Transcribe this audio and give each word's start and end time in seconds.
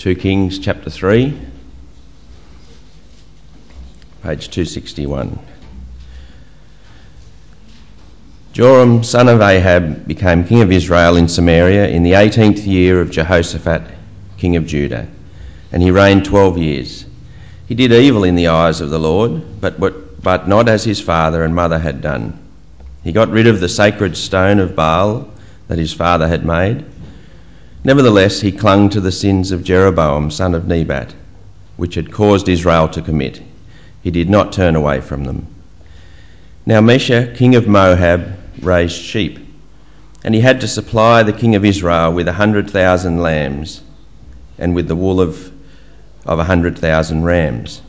2 0.00 0.14
Kings 0.14 0.58
chapter 0.58 0.88
3, 0.88 1.24
page 4.22 4.48
261. 4.48 5.38
Joram, 8.54 9.04
son 9.04 9.28
of 9.28 9.42
Ahab, 9.42 10.06
became 10.06 10.44
king 10.44 10.62
of 10.62 10.72
Israel 10.72 11.18
in 11.18 11.28
Samaria 11.28 11.88
in 11.88 12.02
the 12.02 12.12
18th 12.12 12.66
year 12.66 13.02
of 13.02 13.10
Jehoshaphat, 13.10 13.82
king 14.38 14.56
of 14.56 14.66
Judah, 14.66 15.06
and 15.70 15.82
he 15.82 15.90
reigned 15.90 16.24
12 16.24 16.56
years. 16.56 17.04
He 17.66 17.74
did 17.74 17.92
evil 17.92 18.24
in 18.24 18.36
the 18.36 18.48
eyes 18.48 18.80
of 18.80 18.88
the 18.88 18.98
Lord, 18.98 19.60
but, 19.60 19.78
but, 19.78 20.22
but 20.22 20.48
not 20.48 20.70
as 20.70 20.82
his 20.82 20.98
father 20.98 21.44
and 21.44 21.54
mother 21.54 21.78
had 21.78 22.00
done. 22.00 22.38
He 23.04 23.12
got 23.12 23.28
rid 23.28 23.46
of 23.46 23.60
the 23.60 23.68
sacred 23.68 24.16
stone 24.16 24.60
of 24.60 24.74
Baal 24.74 25.28
that 25.68 25.78
his 25.78 25.92
father 25.92 26.26
had 26.26 26.42
made. 26.42 26.86
Nevertheless, 27.82 28.42
he 28.42 28.52
clung 28.52 28.90
to 28.90 29.00
the 29.00 29.12
sins 29.12 29.52
of 29.52 29.64
Jeroboam, 29.64 30.30
son 30.30 30.54
of 30.54 30.66
Nebat, 30.66 31.14
which 31.78 31.94
had 31.94 32.12
caused 32.12 32.48
Israel 32.48 32.88
to 32.90 33.00
commit. 33.00 33.40
He 34.02 34.10
did 34.10 34.28
not 34.28 34.52
turn 34.52 34.76
away 34.76 35.00
from 35.00 35.24
them. 35.24 35.46
Now, 36.66 36.80
Mesha, 36.80 37.34
king 37.36 37.54
of 37.54 37.66
Moab, 37.66 38.36
raised 38.60 39.00
sheep, 39.00 39.38
and 40.22 40.34
he 40.34 40.42
had 40.42 40.60
to 40.60 40.68
supply 40.68 41.22
the 41.22 41.32
king 41.32 41.54
of 41.54 41.64
Israel 41.64 42.12
with 42.12 42.28
a 42.28 42.34
hundred 42.34 42.70
thousand 42.70 43.22
lambs 43.22 43.80
and 44.58 44.74
with 44.74 44.86
the 44.86 44.96
wool 44.96 45.20
of, 45.22 45.50
of 46.26 46.38
a 46.38 46.44
hundred 46.44 46.78
thousand 46.78 47.22
rams. 47.22 47.80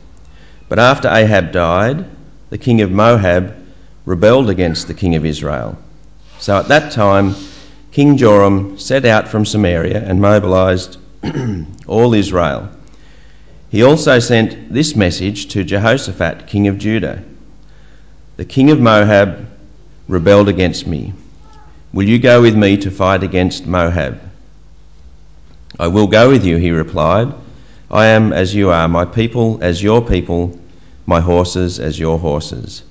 But 0.70 0.78
after 0.78 1.08
Ahab 1.08 1.52
died, 1.52 2.06
the 2.48 2.56
king 2.56 2.80
of 2.80 2.90
Moab 2.90 3.54
rebelled 4.06 4.48
against 4.48 4.88
the 4.88 4.94
king 4.94 5.16
of 5.16 5.26
Israel. 5.26 5.76
So 6.38 6.56
at 6.56 6.68
that 6.68 6.92
time, 6.92 7.34
King 7.92 8.16
Joram 8.16 8.78
set 8.78 9.04
out 9.04 9.28
from 9.28 9.44
Samaria 9.44 10.02
and 10.02 10.18
mobilized 10.18 10.96
all 11.86 12.14
Israel. 12.14 12.70
He 13.68 13.82
also 13.82 14.18
sent 14.18 14.72
this 14.72 14.96
message 14.96 15.48
to 15.48 15.62
Jehoshaphat, 15.62 16.46
king 16.46 16.68
of 16.68 16.78
Judah 16.78 17.22
The 18.38 18.46
king 18.46 18.70
of 18.70 18.80
Moab 18.80 19.46
rebelled 20.08 20.48
against 20.48 20.86
me. 20.86 21.12
Will 21.92 22.08
you 22.08 22.18
go 22.18 22.40
with 22.40 22.56
me 22.56 22.78
to 22.78 22.90
fight 22.90 23.22
against 23.22 23.66
Moab? 23.66 24.18
I 25.78 25.88
will 25.88 26.06
go 26.06 26.30
with 26.30 26.46
you, 26.46 26.56
he 26.56 26.70
replied. 26.70 27.34
I 27.90 28.06
am 28.06 28.32
as 28.32 28.54
you 28.54 28.70
are, 28.70 28.88
my 28.88 29.04
people 29.04 29.58
as 29.60 29.82
your 29.82 30.00
people, 30.00 30.58
my 31.04 31.20
horses 31.20 31.78
as 31.78 31.98
your 31.98 32.18
horses. 32.18 32.84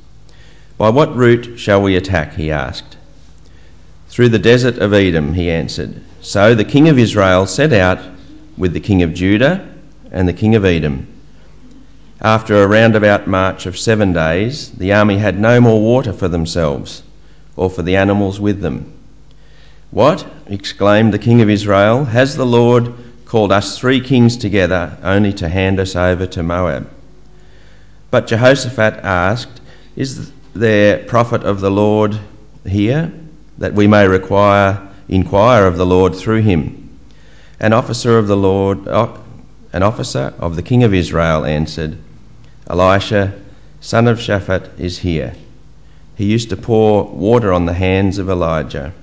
By 0.78 0.90
what 0.90 1.16
route 1.16 1.58
shall 1.58 1.82
we 1.82 1.96
attack? 1.96 2.36
he 2.36 2.52
asked. 2.52 2.98
Through 4.12 4.28
the 4.28 4.40
desert 4.40 4.78
of 4.80 4.94
Edom, 4.94 5.34
he 5.34 5.50
answered. 5.50 5.96
So 6.20 6.54
the 6.54 6.66
king 6.66 6.90
of 6.90 7.00
Israel 7.00 7.46
set 7.46 7.72
out 7.72 8.00
with 8.58 8.74
the 8.74 8.82
king 8.82 9.04
of 9.04 9.14
Judah 9.14 9.66
and 10.12 10.28
the 10.28 10.34
king 10.34 10.54
of 10.54 10.66
Edom. 10.66 11.08
After 12.20 12.62
a 12.62 12.68
roundabout 12.68 13.26
march 13.26 13.66
of 13.66 13.80
seven 13.80 14.12
days, 14.12 14.70
the 14.72 14.92
army 14.92 15.18
had 15.18 15.40
no 15.40 15.62
more 15.62 15.80
water 15.80 16.12
for 16.12 16.28
themselves 16.28 17.04
or 17.56 17.70
for 17.70 17.84
the 17.84 17.96
animals 17.96 18.38
with 18.38 18.60
them. 18.60 18.92
What? 19.92 20.26
exclaimed 20.48 21.14
the 21.14 21.18
king 21.18 21.42
of 21.42 21.50
Israel. 21.50 22.04
Has 22.04 22.36
the 22.36 22.46
Lord 22.46 22.94
called 23.24 23.54
us 23.54 23.80
three 23.80 24.02
kings 24.02 24.36
together 24.36 24.98
only 25.04 25.32
to 25.34 25.48
hand 25.48 25.80
us 25.80 25.96
over 25.96 26.26
to 26.28 26.44
Moab? 26.44 26.90
But 28.10 28.28
Jehoshaphat 28.28 29.06
asked, 29.06 29.62
Is 29.96 30.34
there 30.54 30.98
prophet 31.06 31.44
of 31.44 31.62
the 31.62 31.72
Lord 31.72 32.20
here, 32.68 33.14
that 33.62 33.74
we 33.76 33.86
may 33.86 34.08
require 34.08 34.90
inquire 35.08 35.68
of 35.68 35.78
the 35.78 35.86
Lord 35.86 36.16
through 36.16 36.42
him? 36.42 36.98
An 37.60 37.74
officer 37.74 38.18
of 38.18 38.28
the 38.28 38.36
Lord, 38.36 38.88
uh, 38.88 39.16
an 39.72 39.84
officer 39.84 40.34
of 40.40 40.56
the 40.56 40.64
king 40.64 40.84
of 40.84 40.96
Israel 40.96 41.46
answered, 41.46 41.96
Elisha, 42.68 43.34
son 43.80 44.08
of 44.08 44.18
Shaphat, 44.18 44.80
is 44.80 44.98
here. 44.98 45.34
He 46.16 46.26
used 46.26 46.50
to 46.50 46.58
pour 46.58 47.06
water 47.06 47.54
on 47.54 47.68
the 47.68 47.74
hands 47.74 48.18
of 48.18 48.30
Elijah. 48.30 48.94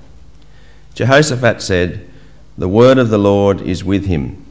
Jehoshaphat 0.95 1.63
said, 1.63 2.09
The 2.57 2.69
word 2.69 2.99
of 2.99 3.11
the 3.11 3.19
Lord 3.19 3.61
is 3.61 3.85
with 3.85 4.07
him. 4.07 4.45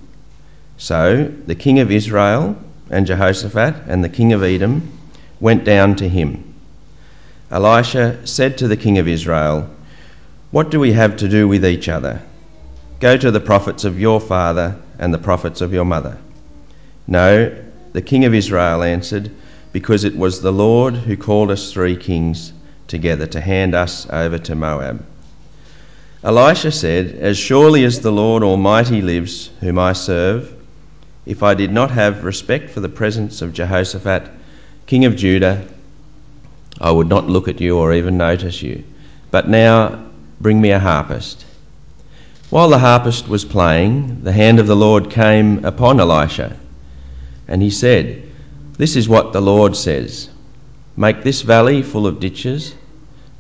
So 0.78 1.26
the 1.46 1.56
king 1.56 1.80
of 1.80 1.92
Israel 1.92 2.56
and 2.90 3.06
Jehoshaphat 3.06 3.76
and 3.88 4.04
the 4.04 4.10
king 4.10 4.32
of 4.32 4.42
Edom 4.42 4.90
went 5.42 5.66
down 5.66 5.98
to 5.98 6.08
him. 6.08 6.54
Elisha 7.52 8.26
said 8.26 8.58
to 8.60 8.70
the 8.70 8.78
king 8.78 8.98
of 9.00 9.08
Israel, 9.08 9.70
What 10.50 10.72
do 10.72 10.80
we 10.80 10.94
have 10.94 11.18
to 11.18 11.28
do 11.28 11.46
with 11.46 11.66
each 11.66 11.90
other? 11.90 12.22
Go 13.02 13.18
to 13.18 13.32
the 13.32 13.42
prophets 13.42 13.84
of 13.84 14.00
your 14.00 14.22
father 14.22 14.80
and 14.98 15.14
the 15.14 15.18
prophets 15.18 15.60
of 15.60 15.74
your 15.74 15.84
mother. 15.84 16.18
No, 17.06 17.54
the 17.92 18.02
king 18.02 18.24
of 18.24 18.34
Israel 18.34 18.82
answered, 18.82 19.30
Because 19.74 20.06
it 20.06 20.16
was 20.16 20.42
the 20.42 20.54
Lord 20.54 20.96
who 20.96 21.18
called 21.18 21.52
us 21.52 21.74
three 21.74 21.98
kings 21.98 22.54
together 22.88 23.28
to 23.28 23.42
hand 23.42 23.76
us 23.76 24.08
over 24.10 24.38
to 24.38 24.56
Moab. 24.56 25.06
Elisha 26.24 26.72
said, 26.72 27.16
As 27.16 27.38
surely 27.38 27.84
as 27.84 28.00
the 28.00 28.12
Lord 28.12 28.42
Almighty 28.42 29.02
lives, 29.02 29.50
whom 29.60 29.78
I 29.78 29.92
serve, 29.92 30.54
if 31.26 31.44
I 31.44 31.56
did 31.56 31.74
not 31.74 31.92
have 31.92 32.24
respect 32.24 32.70
for 32.70 32.80
the 32.80 32.88
presence 32.88 33.42
of 33.42 33.54
Jehoshaphat, 33.54 34.32
king 34.86 35.04
of 35.04 35.18
Judah, 35.18 35.68
I 36.80 36.90
would 36.90 37.10
not 37.10 37.28
look 37.28 37.50
at 37.50 37.60
you 37.60 37.78
or 37.78 37.94
even 37.94 38.18
notice 38.18 38.62
you. 38.62 38.86
But 39.30 39.50
now 39.50 40.07
bring 40.40 40.62
me 40.62 40.72
a 40.72 40.80
harpist. 40.80 41.46
While 42.50 42.70
the 42.70 42.80
harpist 42.80 43.28
was 43.28 43.44
playing, 43.44 44.24
the 44.24 44.32
hand 44.32 44.60
of 44.60 44.68
the 44.68 44.76
Lord 44.76 45.10
came 45.10 45.66
upon 45.66 46.00
Elisha, 46.00 46.56
and 47.48 47.62
he 47.62 47.70
said, 47.70 48.24
This 48.78 48.96
is 48.96 49.10
what 49.10 49.34
the 49.34 49.42
Lord 49.42 49.76
says 49.76 50.30
Make 50.96 51.24
this 51.24 51.42
valley 51.42 51.82
full 51.82 52.08
of 52.08 52.20
ditches, 52.20 52.74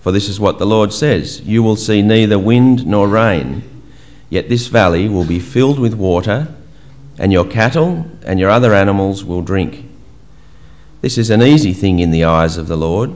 for 0.02 0.12
this 0.12 0.30
is 0.30 0.40
what 0.40 0.60
the 0.60 0.66
Lord 0.66 0.92
says 0.92 1.42
You 1.42 1.64
will 1.64 1.76
see 1.76 2.02
neither 2.02 2.38
wind 2.38 2.86
nor 2.86 3.08
rain, 3.08 3.64
yet 4.30 4.50
this 4.50 4.68
valley 4.68 5.08
will 5.08 5.26
be 5.26 5.40
filled 5.40 5.80
with 5.80 5.94
water, 5.94 6.48
and 7.18 7.32
your 7.32 7.46
cattle 7.46 8.06
and 8.26 8.40
your 8.40 8.50
other 8.50 8.74
animals 8.74 9.24
will 9.24 9.42
drink. 9.42 9.86
This 11.02 11.18
is 11.18 11.30
an 11.30 11.42
easy 11.42 11.74
thing 11.74 12.00
in 12.00 12.12
the 12.12 12.26
eyes 12.26 12.58
of 12.58 12.68
the 12.68 12.78
Lord. 12.78 13.16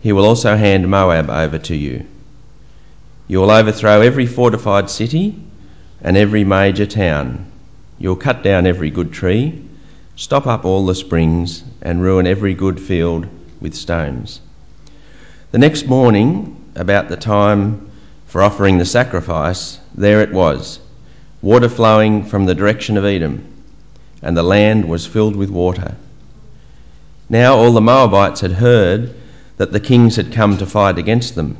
He 0.00 0.12
will 0.12 0.24
also 0.24 0.56
hand 0.56 0.88
Moab 0.88 1.28
over 1.28 1.58
to 1.58 1.74
you. 1.74 2.06
You 3.30 3.38
will 3.38 3.52
overthrow 3.52 4.00
every 4.00 4.26
fortified 4.26 4.90
city 4.90 5.40
and 6.02 6.16
every 6.16 6.42
major 6.42 6.84
town. 6.84 7.46
You'll 7.96 8.16
cut 8.16 8.42
down 8.42 8.66
every 8.66 8.90
good 8.90 9.12
tree, 9.12 9.62
stop 10.16 10.48
up 10.48 10.64
all 10.64 10.84
the 10.84 10.96
springs, 10.96 11.62
and 11.80 12.02
ruin 12.02 12.26
every 12.26 12.54
good 12.54 12.80
field 12.80 13.28
with 13.60 13.76
stones. 13.76 14.40
The 15.52 15.58
next 15.58 15.86
morning, 15.86 16.72
about 16.74 17.08
the 17.08 17.16
time 17.16 17.88
for 18.26 18.42
offering 18.42 18.78
the 18.78 18.84
sacrifice, 18.84 19.78
there 19.94 20.22
it 20.22 20.32
was, 20.32 20.80
water 21.40 21.68
flowing 21.68 22.24
from 22.24 22.46
the 22.46 22.54
direction 22.56 22.96
of 22.96 23.04
Edom, 23.04 23.46
and 24.22 24.36
the 24.36 24.42
land 24.42 24.88
was 24.88 25.06
filled 25.06 25.36
with 25.36 25.50
water. 25.50 25.94
Now 27.28 27.54
all 27.54 27.70
the 27.70 27.80
Moabites 27.80 28.40
had 28.40 28.50
heard 28.50 29.14
that 29.56 29.70
the 29.70 29.78
kings 29.78 30.16
had 30.16 30.32
come 30.32 30.58
to 30.58 30.66
fight 30.66 30.98
against 30.98 31.36
them. 31.36 31.56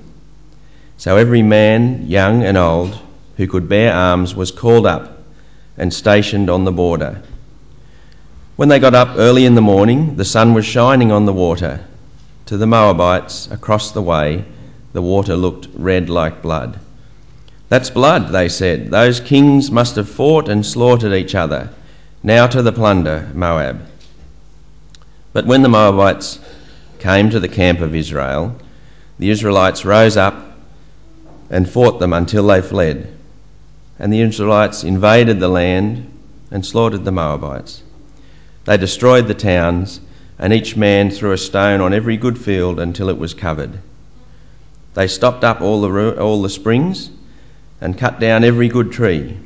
So 1.01 1.17
every 1.17 1.41
man, 1.41 2.09
young 2.09 2.45
and 2.45 2.59
old, 2.59 2.99
who 3.39 3.47
could 3.47 3.71
bear 3.71 3.91
arms 3.91 4.35
was 4.35 4.51
called 4.51 4.85
up 4.85 5.23
and 5.79 5.95
stationed 5.95 6.51
on 6.51 6.65
the 6.65 6.73
border. 6.73 7.23
When 8.57 8.69
they 8.69 8.79
got 8.79 8.95
up 8.95 9.17
early 9.17 9.47
in 9.47 9.55
the 9.55 9.63
morning, 9.63 10.17
the 10.17 10.27
sun 10.27 10.53
was 10.53 10.67
shining 10.67 11.11
on 11.11 11.25
the 11.25 11.33
water. 11.33 11.83
To 12.45 12.59
the 12.59 12.67
Moabites 12.67 13.51
across 13.51 13.93
the 13.93 14.03
way, 14.03 14.45
the 14.93 15.01
water 15.01 15.37
looked 15.37 15.69
red 15.73 16.11
like 16.11 16.43
blood. 16.43 16.79
That's 17.71 17.89
blood, 17.89 18.29
they 18.29 18.51
said. 18.51 18.91
Those 18.91 19.21
kings 19.21 19.71
must 19.71 19.97
have 19.97 20.07
fought 20.07 20.51
and 20.51 20.67
slaughtered 20.67 21.15
each 21.15 21.35
other. 21.35 21.71
Now 22.23 22.47
to 22.47 22.61
the 22.61 22.73
plunder, 22.73 23.27
Moab. 23.33 23.81
But 25.33 25.47
when 25.47 25.63
the 25.63 25.71
Moabites 25.71 26.39
came 26.99 27.31
to 27.31 27.41
the 27.41 27.49
camp 27.49 27.81
of 27.81 27.95
Israel, 27.95 28.55
the 29.19 29.31
Israelites 29.31 29.87
rose 29.87 30.19
up 30.19 30.50
and 31.51 31.69
fought 31.69 31.99
them 31.99 32.13
until 32.13 32.47
they 32.47 32.63
fled. 32.63 33.07
And 33.99 34.13
the 34.13 34.21
Israelites 34.21 34.85
invaded 34.85 35.41
the 35.41 35.49
land 35.49 36.11
and 36.51 36.65
slaughtered 36.65 37.05
the 37.05 37.13
Moabites. 37.13 37.83
They 38.65 38.77
destroyed 38.77 39.27
the 39.27 39.35
towns, 39.35 40.01
and 40.39 40.53
each 40.53 40.77
man 40.77 41.11
threw 41.11 41.33
a 41.33 41.39
stone 41.39 41.81
on 41.81 41.93
every 41.93 42.17
good 42.17 42.39
field 42.39 42.81
until 42.81 43.09
it 43.09 43.19
was 43.19 43.35
covered. 43.35 43.79
They 44.95 45.07
stopped 45.07 45.45
up 45.45 45.61
all 45.61 45.81
the, 45.83 46.21
all 46.21 46.43
the 46.43 46.49
springs 46.49 47.11
and 47.81 47.99
cut 47.99 48.21
down 48.21 48.45
every 48.45 48.69
good 48.69 48.93
tree. 48.93 49.37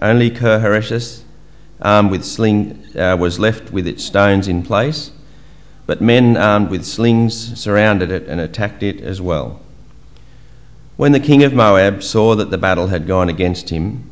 Only 0.00 0.30
Kir 0.30 0.82
armed 1.80 2.10
with 2.10 2.24
sling, 2.24 2.84
uh, 2.96 3.16
was 3.18 3.38
left 3.38 3.72
with 3.72 3.86
its 3.86 4.04
stones 4.04 4.48
in 4.48 4.62
place 4.62 5.10
but 5.86 6.00
men 6.00 6.36
armed 6.36 6.70
with 6.70 6.84
slings 6.84 7.58
surrounded 7.60 8.10
it 8.10 8.28
and 8.28 8.40
attacked 8.40 8.82
it 8.82 9.00
as 9.00 9.20
well. 9.20 9.60
When 10.96 11.12
the 11.12 11.20
king 11.20 11.42
of 11.42 11.54
Moab 11.54 12.02
saw 12.02 12.34
that 12.36 12.50
the 12.50 12.58
battle 12.58 12.88
had 12.88 13.06
gone 13.06 13.28
against 13.28 13.70
him, 13.70 14.10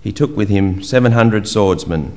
he 0.00 0.12
took 0.12 0.36
with 0.36 0.48
him 0.48 0.82
700 0.82 1.48
swordsmen 1.48 2.16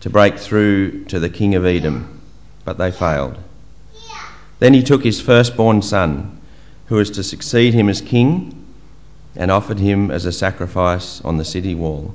to 0.00 0.10
break 0.10 0.38
through 0.38 1.04
to 1.06 1.18
the 1.18 1.28
king 1.28 1.54
of 1.54 1.64
Edom, 1.64 2.20
but 2.64 2.78
they 2.78 2.90
failed. 2.90 3.36
Then 4.60 4.72
he 4.72 4.82
took 4.82 5.02
his 5.02 5.20
firstborn 5.20 5.82
son, 5.82 6.38
who 6.86 6.96
was 6.96 7.10
to 7.12 7.24
succeed 7.24 7.74
him 7.74 7.88
as 7.88 8.00
king, 8.00 8.66
and 9.34 9.50
offered 9.50 9.78
him 9.78 10.10
as 10.10 10.26
a 10.26 10.32
sacrifice 10.32 11.20
on 11.22 11.36
the 11.38 11.44
city 11.44 11.74
wall. 11.74 12.14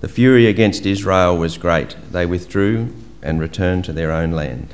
The 0.00 0.08
fury 0.08 0.46
against 0.46 0.86
Israel 0.86 1.36
was 1.36 1.58
great. 1.58 1.96
They 2.12 2.24
withdrew 2.24 2.94
and 3.22 3.40
returned 3.40 3.86
to 3.86 3.92
their 3.92 4.12
own 4.12 4.30
land. 4.30 4.68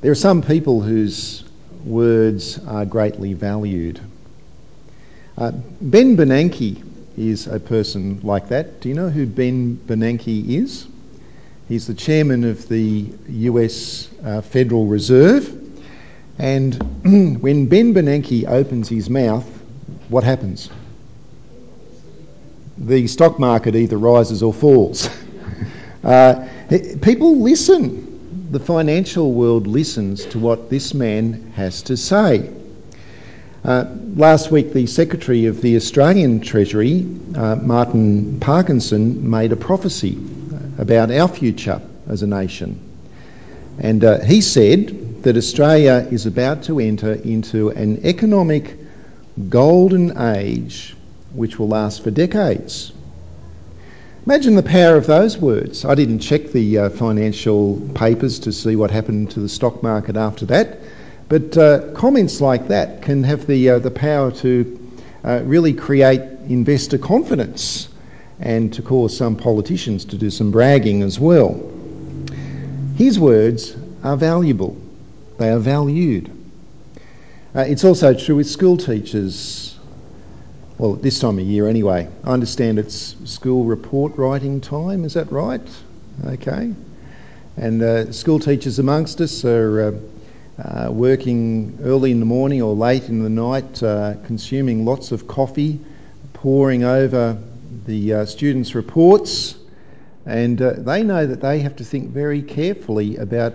There 0.00 0.10
are 0.10 0.16
some 0.16 0.42
people 0.42 0.80
whose 0.80 1.44
words 1.84 2.58
are 2.66 2.84
greatly 2.84 3.34
valued. 3.34 4.00
Uh, 5.38 5.52
ben 5.80 6.16
Bernanke 6.16 6.82
is 7.16 7.46
a 7.46 7.60
person 7.60 8.18
like 8.24 8.48
that. 8.48 8.80
Do 8.80 8.88
you 8.88 8.96
know 8.96 9.08
who 9.08 9.24
Ben 9.24 9.76
Bernanke 9.76 10.48
is? 10.48 10.88
He's 11.68 11.86
the 11.86 11.94
chairman 11.94 12.42
of 12.42 12.68
the 12.68 13.06
US 13.28 14.08
uh, 14.24 14.40
Federal 14.40 14.86
Reserve. 14.86 15.48
And 16.40 16.74
when 17.40 17.66
Ben 17.66 17.94
Bernanke 17.94 18.48
opens 18.48 18.88
his 18.88 19.08
mouth, 19.08 19.46
what 20.08 20.24
happens? 20.24 20.70
The 22.76 23.06
stock 23.06 23.38
market 23.38 23.76
either 23.76 23.96
rises 23.96 24.42
or 24.42 24.52
falls. 24.52 25.08
uh, 26.02 26.48
people 27.00 27.42
listen. 27.42 28.48
The 28.50 28.60
financial 28.60 29.32
world 29.32 29.68
listens 29.68 30.26
to 30.26 30.40
what 30.40 30.68
this 30.68 30.94
man 30.94 31.52
has 31.54 31.82
to 31.82 31.96
say. 31.96 32.57
Uh, 33.64 33.84
last 34.14 34.52
week, 34.52 34.72
the 34.72 34.86
Secretary 34.86 35.46
of 35.46 35.60
the 35.60 35.74
Australian 35.76 36.40
Treasury, 36.40 37.04
uh, 37.34 37.56
Martin 37.56 38.38
Parkinson, 38.38 39.28
made 39.28 39.50
a 39.50 39.56
prophecy 39.56 40.16
about 40.78 41.10
our 41.10 41.26
future 41.26 41.82
as 42.08 42.22
a 42.22 42.26
nation. 42.26 42.80
And 43.78 44.04
uh, 44.04 44.20
he 44.20 44.42
said 44.42 45.22
that 45.24 45.36
Australia 45.36 46.06
is 46.10 46.26
about 46.26 46.64
to 46.64 46.78
enter 46.78 47.12
into 47.12 47.70
an 47.70 48.06
economic 48.06 48.76
golden 49.48 50.16
age 50.18 50.96
which 51.32 51.58
will 51.58 51.68
last 51.68 52.04
for 52.04 52.10
decades. 52.10 52.92
Imagine 54.24 54.54
the 54.54 54.62
power 54.62 54.96
of 54.96 55.06
those 55.06 55.36
words. 55.36 55.84
I 55.84 55.94
didn't 55.94 56.20
check 56.20 56.52
the 56.52 56.78
uh, 56.78 56.90
financial 56.90 57.80
papers 57.94 58.40
to 58.40 58.52
see 58.52 58.76
what 58.76 58.90
happened 58.90 59.32
to 59.32 59.40
the 59.40 59.48
stock 59.48 59.82
market 59.82 60.16
after 60.16 60.46
that. 60.46 60.78
But 61.28 61.58
uh, 61.58 61.92
comments 61.92 62.40
like 62.40 62.68
that 62.68 63.02
can 63.02 63.22
have 63.24 63.46
the, 63.46 63.70
uh, 63.70 63.78
the 63.80 63.90
power 63.90 64.30
to 64.32 64.90
uh, 65.24 65.42
really 65.44 65.74
create 65.74 66.20
investor 66.48 66.96
confidence 66.96 67.88
and 68.40 68.72
to 68.72 68.82
cause 68.82 69.16
some 69.16 69.36
politicians 69.36 70.06
to 70.06 70.16
do 70.16 70.30
some 70.30 70.50
bragging 70.50 71.02
as 71.02 71.20
well. 71.20 71.60
His 72.96 73.18
words 73.18 73.76
are 74.02 74.16
valuable, 74.16 74.76
they 75.38 75.50
are 75.50 75.58
valued. 75.58 76.30
Uh, 77.54 77.60
it's 77.60 77.84
also 77.84 78.14
true 78.14 78.36
with 78.36 78.46
school 78.46 78.76
teachers. 78.76 79.78
Well, 80.78 80.94
this 80.94 81.18
time 81.18 81.38
of 81.38 81.44
year 81.44 81.66
anyway. 81.68 82.08
I 82.22 82.30
understand 82.30 82.78
it's 82.78 83.16
school 83.24 83.64
report 83.64 84.16
writing 84.16 84.60
time, 84.60 85.04
is 85.04 85.14
that 85.14 85.30
right? 85.32 85.60
Okay. 86.24 86.72
And 87.56 87.82
uh, 87.82 88.12
school 88.12 88.38
teachers 88.38 88.78
amongst 88.78 89.20
us 89.20 89.44
are 89.44 89.98
uh, 90.62 90.88
working 90.90 91.78
early 91.82 92.10
in 92.10 92.20
the 92.20 92.26
morning 92.26 92.62
or 92.62 92.74
late 92.74 93.08
in 93.08 93.22
the 93.22 93.28
night, 93.28 93.82
uh, 93.82 94.14
consuming 94.26 94.84
lots 94.84 95.12
of 95.12 95.28
coffee, 95.28 95.78
poring 96.32 96.84
over 96.84 97.38
the 97.86 98.14
uh, 98.14 98.26
students' 98.26 98.74
reports, 98.74 99.56
and 100.26 100.60
uh, 100.60 100.72
they 100.76 101.02
know 101.02 101.26
that 101.26 101.40
they 101.40 101.60
have 101.60 101.76
to 101.76 101.84
think 101.84 102.10
very 102.10 102.42
carefully 102.42 103.16
about 103.16 103.54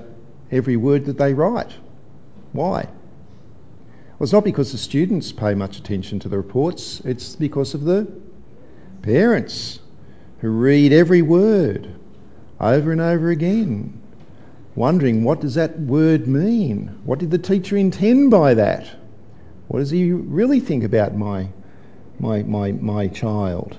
every 0.52 0.78
word 0.78 1.06
that 1.06 1.18
they 1.18 1.34
write. 1.34 1.72
Why? 2.54 2.88
Well, 4.18 4.22
it's 4.22 4.32
not 4.32 4.44
because 4.46 4.72
the 4.72 4.78
students 4.78 5.32
pay 5.32 5.56
much 5.56 5.78
attention 5.78 6.20
to 6.20 6.30
the 6.30 6.38
reports, 6.38 7.02
it's 7.02 7.36
because 7.36 7.74
of 7.74 7.84
the 7.84 8.08
parents 9.02 9.80
who 10.40 10.50
read 10.50 10.94
every 10.94 11.22
word 11.22 11.94
over 12.62 12.94
and 12.94 13.02
over 13.02 13.30
again 13.30 14.03
wondering 14.76 15.24
what 15.24 15.40
does 15.42 15.56
that 15.56 15.80
word 15.80 16.28
mean? 16.28 17.00
What 17.06 17.20
did 17.20 17.32
the 17.32 17.38
teacher 17.38 17.78
intend 17.78 18.32
by 18.32 18.56
that? 18.56 18.88
What 19.68 19.80
does 19.80 19.92
he 19.92 20.12
really 20.12 20.60
think 20.60 20.84
about 20.84 21.16
my, 21.16 21.50
my, 22.20 22.44
my, 22.44 22.72
my 22.72 23.08
child? 23.08 23.78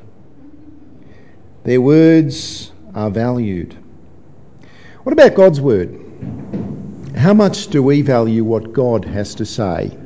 Their 1.64 1.80
words 1.80 2.72
are 2.94 3.10
valued. 3.10 3.76
What 5.02 5.12
about 5.12 5.34
God's 5.34 5.60
word? 5.60 6.00
How 7.16 7.34
much 7.34 7.68
do 7.68 7.82
we 7.82 8.02
value 8.02 8.44
what 8.44 8.72
God 8.72 9.04
has 9.04 9.36
to 9.36 9.46
say? 9.46 9.96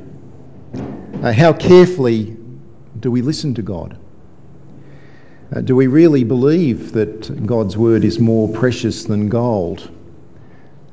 Uh, 1.21 1.33
how 1.33 1.53
carefully 1.53 2.37
do 2.99 3.11
we 3.11 3.21
listen 3.21 3.55
to 3.55 3.61
God? 3.61 3.97
Uh, 5.53 5.61
do 5.61 5.75
we 5.75 5.87
really 5.87 6.23
believe 6.23 6.91
that 6.93 7.45
God's 7.45 7.75
word 7.75 8.03
is 8.03 8.19
more 8.19 8.47
precious 8.47 9.05
than 9.05 9.29
gold? 9.29 9.89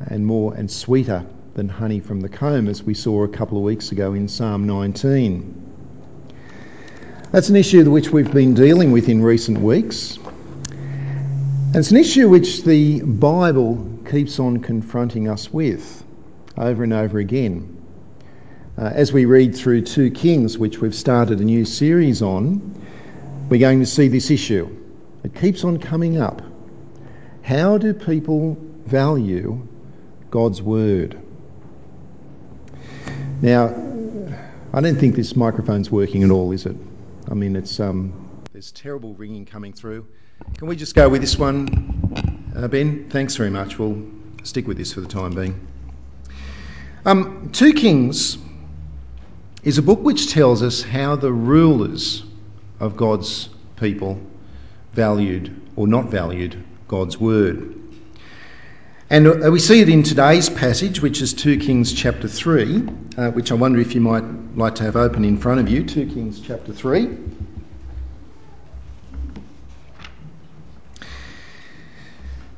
And 0.07 0.25
more 0.25 0.55
and 0.55 0.71
sweeter 0.71 1.27
than 1.55 1.69
honey 1.69 2.01
from 2.01 2.21
the 2.21 2.29
comb, 2.29 2.69
as 2.69 2.83
we 2.83 2.95
saw 2.95 3.25
a 3.25 3.29
couple 3.29 3.59
of 3.59 3.65
weeks 3.65 3.93
ago 3.93 4.13
in 4.13 4.29
Psalm 4.29 4.67
19. 4.67 5.63
That's 7.33 7.49
an 7.49 7.57
issue 7.57 7.91
which 7.91 8.11
we've 8.11 8.33
been 8.33 8.55
dealing 8.55 8.93
with 8.93 9.09
in 9.09 9.23
recent 9.23 9.59
weeks. 9.59 10.17
And 10.17 11.77
it's 11.77 11.91
an 11.91 11.97
issue 11.97 12.29
which 12.29 12.63
the 12.63 13.01
Bible 13.03 14.01
keeps 14.09 14.39
on 14.39 14.61
confronting 14.61 15.29
us 15.29 15.53
with 15.53 16.05
over 16.57 16.85
and 16.85 16.93
over 16.93 17.19
again. 17.19 17.73
Uh, 18.79 18.91
as 18.95 19.13
we 19.13 19.25
read 19.25 19.57
through 19.57 19.83
2 19.83 20.11
Kings, 20.11 20.57
which 20.57 20.79
we've 20.81 20.95
started 20.95 21.41
a 21.41 21.45
new 21.45 21.65
series 21.65 22.23
on, 22.23 22.81
we're 23.49 23.61
going 23.61 23.81
to 23.81 23.87
see 23.87 24.09
this 24.09 24.31
issue. 24.31 24.69
It 25.25 25.35
keeps 25.35 25.65
on 25.65 25.79
coming 25.79 26.19
up. 26.21 26.43
How 27.43 27.79
do 27.79 27.95
people 27.95 28.57
value 28.85 29.67
God's 30.37 30.61
Word. 30.61 31.19
Now, 33.41 33.75
I 34.75 34.83
don't 34.83 34.97
think 34.97 35.17
this 35.17 35.35
microphone's 35.35 35.91
working 35.91 36.25
at 36.25 36.31
all, 36.31 36.53
is 36.53 36.67
it? 36.67 36.77
I 37.31 37.33
mean, 37.33 37.57
it's 37.57 37.81
um, 37.81 38.13
there's 38.53 38.71
terrible 38.71 39.15
ringing 39.15 39.47
coming 39.47 39.73
through. 39.73 40.07
Can 40.59 40.69
we 40.69 40.77
just 40.77 40.95
go 40.95 41.09
with 41.09 41.23
this 41.23 41.39
one, 41.39 42.53
uh, 42.55 42.69
Ben? 42.69 43.09
Thanks 43.09 43.35
very 43.35 43.49
much. 43.49 43.79
We'll 43.79 44.07
stick 44.43 44.67
with 44.67 44.77
this 44.77 44.93
for 44.93 45.01
the 45.01 45.09
time 45.09 45.35
being. 45.35 45.67
Um, 47.07 47.49
Two 47.55 47.73
Kings 47.73 48.37
is 49.63 49.79
a 49.79 49.83
book 49.83 50.01
which 50.01 50.31
tells 50.31 50.63
us 50.63 50.83
how 50.83 51.17
the 51.17 51.33
rulers 51.33 52.25
of 52.79 52.99
God's 52.99 53.49
people 53.77 54.21
valued 54.93 55.59
or 55.77 55.87
not 55.87 56.11
valued 56.11 56.63
God's 56.89 57.17
word. 57.19 57.86
And 59.09 59.29
uh, 59.29 59.53
we 59.53 59.61
see 59.61 59.81
it 59.81 59.89
in 59.89 60.03
today's 60.03 60.51
passage, 60.51 61.01
which 61.01 61.23
is 61.23 61.33
2 61.33 61.59
Kings 61.59 61.93
chapter 61.93 62.27
3, 62.27 62.89
uh, 63.17 63.31
which 63.31 63.53
I 63.53 63.55
wonder 63.55 63.79
if 63.79 63.95
you 63.95 64.01
might 64.01 64.25
like 64.57 64.75
to 64.77 64.83
have 64.83 64.97
open 64.97 65.25
in 65.25 65.39
front 65.39 65.61
of 65.61 65.69
you. 65.69 65.85
2 65.85 66.07
Kings 66.07 66.41
chapter 66.41 66.73
3. 66.73 67.17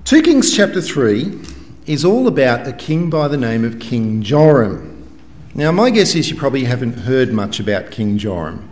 Two 0.04 0.22
Kings 0.22 0.56
chapter 0.56 0.80
3 0.80 1.38
is 1.84 2.06
all 2.06 2.26
about 2.28 2.66
a 2.66 2.72
king 2.72 3.10
by 3.10 3.28
the 3.28 3.36
name 3.36 3.62
of 3.62 3.78
King 3.78 4.22
Joram. 4.22 5.20
Now, 5.54 5.70
my 5.70 5.90
guess 5.90 6.14
is 6.14 6.30
you 6.30 6.36
probably 6.36 6.64
haven't 6.64 6.94
heard 6.94 7.30
much 7.30 7.60
about 7.60 7.90
King 7.90 8.16
Joram. 8.16 8.70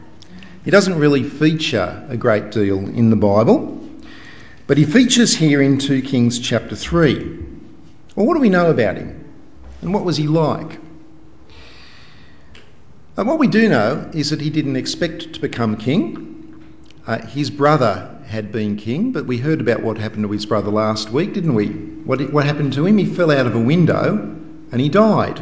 He 0.64 0.71
doesn't 0.71 0.99
really 0.99 1.25
feature 1.25 2.06
a 2.09 2.16
great 2.16 2.52
deal 2.52 2.78
in 2.78 3.11
the 3.11 3.16
Bible, 3.16 3.87
but 4.66 4.78
he 4.78 4.87
features 4.87 5.37
here 5.37 5.61
in 5.61 5.76
2 5.76 6.00
Kings 6.00 6.38
chapter 6.38 6.75
3. 6.75 7.55
Well, 8.16 8.25
what 8.25 8.35
do 8.35 8.40
we 8.40 8.49
know 8.49 8.70
about 8.70 8.96
him? 8.96 9.25
And 9.82 9.92
what 9.92 10.04
was 10.04 10.16
he 10.16 10.26
like? 10.26 10.80
And 13.18 13.28
what 13.28 13.38
we 13.38 13.46
do 13.46 13.68
know 13.68 14.11
is 14.14 14.30
that 14.30 14.40
he 14.40 14.49
didn't 14.49 14.76
expect 14.76 15.35
to 15.35 15.40
become 15.40 15.76
king. 15.76 16.64
Uh, 17.06 17.18
his 17.26 17.50
brother 17.50 18.18
had 18.26 18.50
been 18.50 18.76
king, 18.76 19.12
but 19.12 19.26
we 19.26 19.37
heard 19.37 19.61
about 19.61 19.82
what 19.82 19.99
happened 19.99 20.23
to 20.23 20.30
his 20.30 20.46
brother 20.46 20.70
last 20.70 21.11
week, 21.11 21.35
didn't 21.35 21.54
we? 21.54 21.68
What, 21.68 22.32
what 22.32 22.46
happened 22.46 22.73
to 22.73 22.87
him? 22.87 22.96
He 22.96 23.04
fell 23.04 23.30
out 23.30 23.46
of 23.46 23.54
a 23.54 23.61
window 23.61 24.16
and 24.73 24.80
he 24.80 24.88
died. 24.88 25.38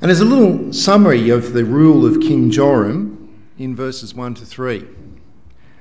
And 0.00 0.10
there's 0.10 0.20
a 0.20 0.24
little 0.24 0.72
summary 0.72 1.28
of 1.28 1.52
the 1.52 1.64
rule 1.64 2.06
of 2.06 2.20
King 2.20 2.50
Joram 2.50 3.48
in 3.58 3.76
verses 3.76 4.14
1 4.14 4.34
to 4.36 4.46
3. 4.46 4.84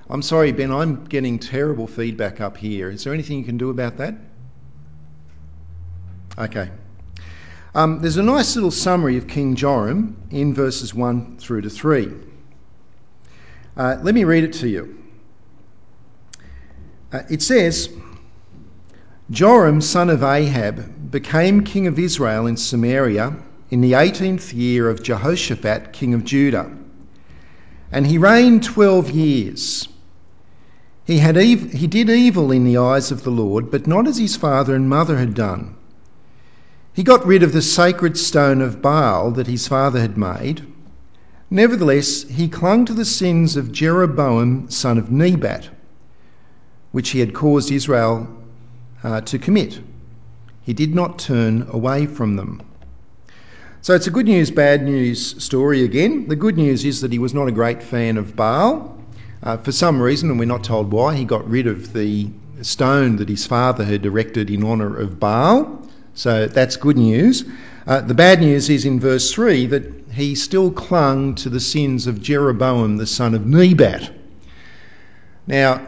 I'm 0.10 0.22
sorry, 0.22 0.52
Ben, 0.52 0.72
I'm 0.72 1.06
getting 1.06 1.40
terrible 1.40 1.88
feedback 1.88 2.42
up 2.42 2.58
here. 2.58 2.90
Is 2.90 3.06
there 3.06 3.14
anything 3.14 3.40
you 3.40 3.46
can 3.46 3.58
do 3.58 3.70
about 3.70 3.98
that? 3.98 4.16
Okay. 6.38 6.72
Um, 7.76 8.02
there's 8.02 8.18
a 8.18 8.24
nice 8.24 8.56
little 8.56 8.72
summary 8.72 9.18
of 9.18 9.28
King 9.28 9.56
Joram 9.56 10.18
in 10.32 10.54
verses 10.54 10.94
1 10.94 11.38
through 11.38 11.62
to 11.62 11.70
3. 11.70 12.12
Uh, 13.78 13.98
let 14.02 14.16
me 14.16 14.24
read 14.24 14.44
it 14.44 14.54
to 14.54 14.68
you. 14.68 15.04
Uh, 17.12 17.22
it 17.30 17.42
says, 17.42 17.90
Joram, 19.30 19.82
son 19.82 20.10
of 20.10 20.24
Ahab, 20.24 21.12
became 21.12 21.64
king 21.64 21.88
of 21.88 22.00
Israel 22.00 22.48
in 22.48 22.58
Samaria 22.58 23.36
in 23.70 23.82
the 23.82 23.94
18th 23.94 24.54
year 24.54 24.90
of 24.90 25.04
Jehoshaphat, 25.04 25.94
king 25.94 26.14
of 26.16 26.24
Judah. 26.24 26.72
And 27.92 28.08
he 28.08 28.18
reigned 28.18 28.64
12 28.64 29.12
years. 29.12 29.88
He, 31.06 31.20
had 31.20 31.38
ev- 31.38 31.74
he 31.74 31.86
did 31.86 32.10
evil 32.10 32.52
in 32.52 32.64
the 32.64 32.78
eyes 32.78 33.12
of 33.12 33.24
the 33.24 33.32
Lord, 33.32 33.70
but 33.70 33.86
not 33.88 34.08
as 34.08 34.18
his 34.18 34.36
father 34.36 34.74
and 34.76 34.90
mother 34.90 35.18
had 35.18 35.36
done. 35.36 35.76
He 36.94 37.02
got 37.02 37.26
rid 37.26 37.42
of 37.42 37.54
the 37.54 37.62
sacred 37.62 38.18
stone 38.18 38.62
of 38.62 38.82
Baal 38.82 39.32
that 39.32 39.48
his 39.48 39.68
father 39.68 40.00
had 40.00 40.16
made. 40.16 40.62
Nevertheless, 41.50 42.24
he 42.24 42.48
clung 42.48 42.86
to 42.86 42.94
the 42.94 43.06
sins 43.06 43.56
of 43.56 43.72
Jeroboam, 43.72 44.70
son 44.70 45.00
of 45.00 45.12
Nebat, 45.12 45.70
which 46.92 47.10
he 47.10 47.20
had 47.20 47.34
caused 47.34 47.72
Israel 47.72 48.28
uh, 49.04 49.22
to 49.22 49.40
commit. 49.40 49.80
He 50.62 50.74
did 50.74 50.94
not 50.94 51.18
turn 51.18 51.68
away 51.72 52.06
from 52.06 52.36
them. 52.36 52.62
So 53.82 53.96
it's 53.96 54.08
a 54.08 54.12
good 54.12 54.28
news, 54.28 54.52
bad 54.52 54.84
news 54.84 55.44
story 55.44 55.84
again. 55.84 56.28
The 56.28 56.36
good 56.36 56.58
news 56.58 56.86
is 56.86 57.02
that 57.02 57.12
he 57.12 57.20
was 57.20 57.34
not 57.34 57.48
a 57.48 57.52
great 57.52 57.82
fan 57.82 58.18
of 58.18 58.36
Baal. 58.36 58.98
Uh, 59.42 59.58
for 59.58 59.72
some 59.72 60.00
reason, 60.00 60.30
and 60.30 60.40
we're 60.40 60.46
not 60.46 60.64
told 60.64 60.92
why, 60.92 61.16
he 61.16 61.26
got 61.26 61.50
rid 61.50 61.68
of 61.68 61.92
the 61.92 62.30
stone 62.62 63.18
that 63.18 63.28
his 63.28 63.46
father 63.46 63.84
had 63.84 64.06
erected 64.06 64.50
in 64.50 64.64
honour 64.64 64.96
of 64.96 65.20
Baal. 65.20 65.83
So 66.16 66.48
that's 66.48 66.78
good 66.78 66.98
news. 66.98 67.44
Uh, 67.86 68.02
the 68.02 68.14
bad 68.14 68.40
news 68.40 68.70
is 68.70 68.86
in 68.86 69.00
verse 69.00 69.34
3 69.34 69.68
that 69.68 69.84
he 70.14 70.36
still 70.36 70.72
clung 70.72 71.36
to 71.36 71.50
the 71.50 71.60
sins 71.60 72.08
of 72.08 72.22
Jeroboam, 72.22 72.98
the 72.98 73.08
son 73.08 73.34
of 73.34 73.46
Nebat. 73.46 74.12
Now, 75.48 75.80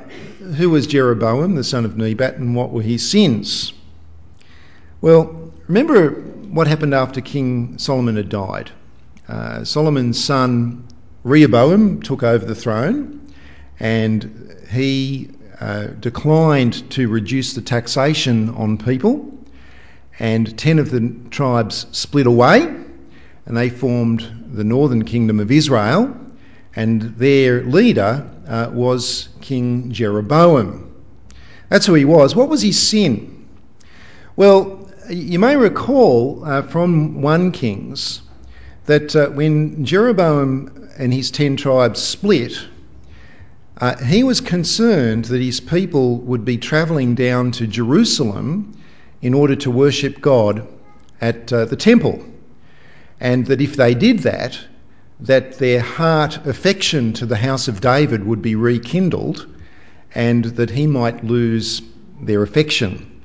who 0.57 0.69
was 0.69 0.87
Jeroboam, 0.87 1.55
the 1.55 1.63
son 1.63 1.85
of 1.85 1.95
Nebat, 1.97 2.35
and 2.35 2.55
what 2.55 2.71
were 2.71 2.81
his 2.81 3.09
sins? 3.09 3.71
Well, 4.99 5.53
remember 5.67 6.09
what 6.49 6.67
happened 6.67 6.93
after 6.93 7.21
King 7.21 7.77
Solomon 7.77 8.15
had 8.15 8.29
died. 8.29 8.71
Uh, 9.27 9.63
Solomon's 9.63 10.21
son 10.23 10.85
Rehoboam 11.23 12.01
took 12.01 12.23
over 12.23 12.45
the 12.45 12.55
throne 12.55 13.33
and 13.79 14.55
he 14.71 15.29
uh, 15.59 15.87
declined 15.99 16.89
to 16.91 17.07
reduce 17.07 17.53
the 17.53 17.61
taxation 17.61 18.49
on 18.49 18.77
people. 18.77 19.34
And 20.19 20.57
10 20.57 20.79
of 20.79 20.91
the 20.91 21.13
tribes 21.29 21.87
split 21.91 22.27
away 22.27 22.61
and 23.45 23.55
they 23.55 23.69
formed 23.69 24.49
the 24.53 24.63
northern 24.63 25.05
kingdom 25.05 25.39
of 25.39 25.51
Israel. 25.51 26.15
And 26.75 27.01
their 27.17 27.63
leader 27.63 28.27
uh, 28.47 28.69
was 28.73 29.29
King 29.41 29.91
Jeroboam. 29.91 30.91
That's 31.69 31.85
who 31.85 31.93
he 31.93 32.05
was. 32.05 32.35
What 32.35 32.49
was 32.49 32.61
his 32.61 32.81
sin? 32.81 33.47
Well, 34.35 34.89
you 35.09 35.39
may 35.39 35.55
recall 35.55 36.43
uh, 36.43 36.63
from 36.63 37.21
1 37.21 37.51
Kings 37.51 38.21
that 38.85 39.15
uh, 39.15 39.29
when 39.29 39.85
Jeroboam 39.85 40.89
and 40.97 41.13
his 41.13 41.31
10 41.31 41.57
tribes 41.57 42.01
split, 42.01 42.59
uh, 43.77 43.97
he 44.03 44.23
was 44.23 44.41
concerned 44.41 45.25
that 45.25 45.41
his 45.41 45.59
people 45.59 46.17
would 46.19 46.45
be 46.45 46.57
travelling 46.57 47.15
down 47.15 47.51
to 47.51 47.67
Jerusalem 47.67 48.75
in 49.25 49.33
order 49.33 49.55
to 49.55 49.71
worship 49.71 50.21
God 50.21 50.67
at 51.19 51.51
uh, 51.51 51.65
the 51.65 51.75
temple, 51.75 52.23
and 53.19 53.47
that 53.47 53.59
if 53.59 53.75
they 53.75 53.95
did 53.95 54.19
that, 54.19 54.59
that 55.19 55.57
their 55.57 55.79
heart 55.79 56.45
affection 56.45 57.11
to 57.13 57.25
the 57.25 57.35
house 57.35 57.67
of 57.67 57.81
David 57.81 58.23
would 58.23 58.43
be 58.43 58.53
rekindled, 58.53 59.47
and 60.13 60.45
that 60.59 60.69
he 60.69 60.85
might 60.85 61.23
lose 61.23 61.81
their 62.21 62.43
affection. 62.43 63.21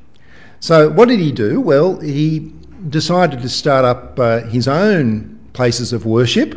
So, 0.61 0.89
what 0.89 1.09
did 1.09 1.21
he 1.21 1.33
do? 1.33 1.61
Well, 1.61 2.01
he 2.01 2.51
decided 2.89 3.43
to 3.43 3.51
start 3.51 3.85
up 3.85 4.19
uh, 4.19 4.41
his 4.45 4.69
own 4.69 5.39
places 5.53 5.93
of 5.93 6.07
worship 6.07 6.57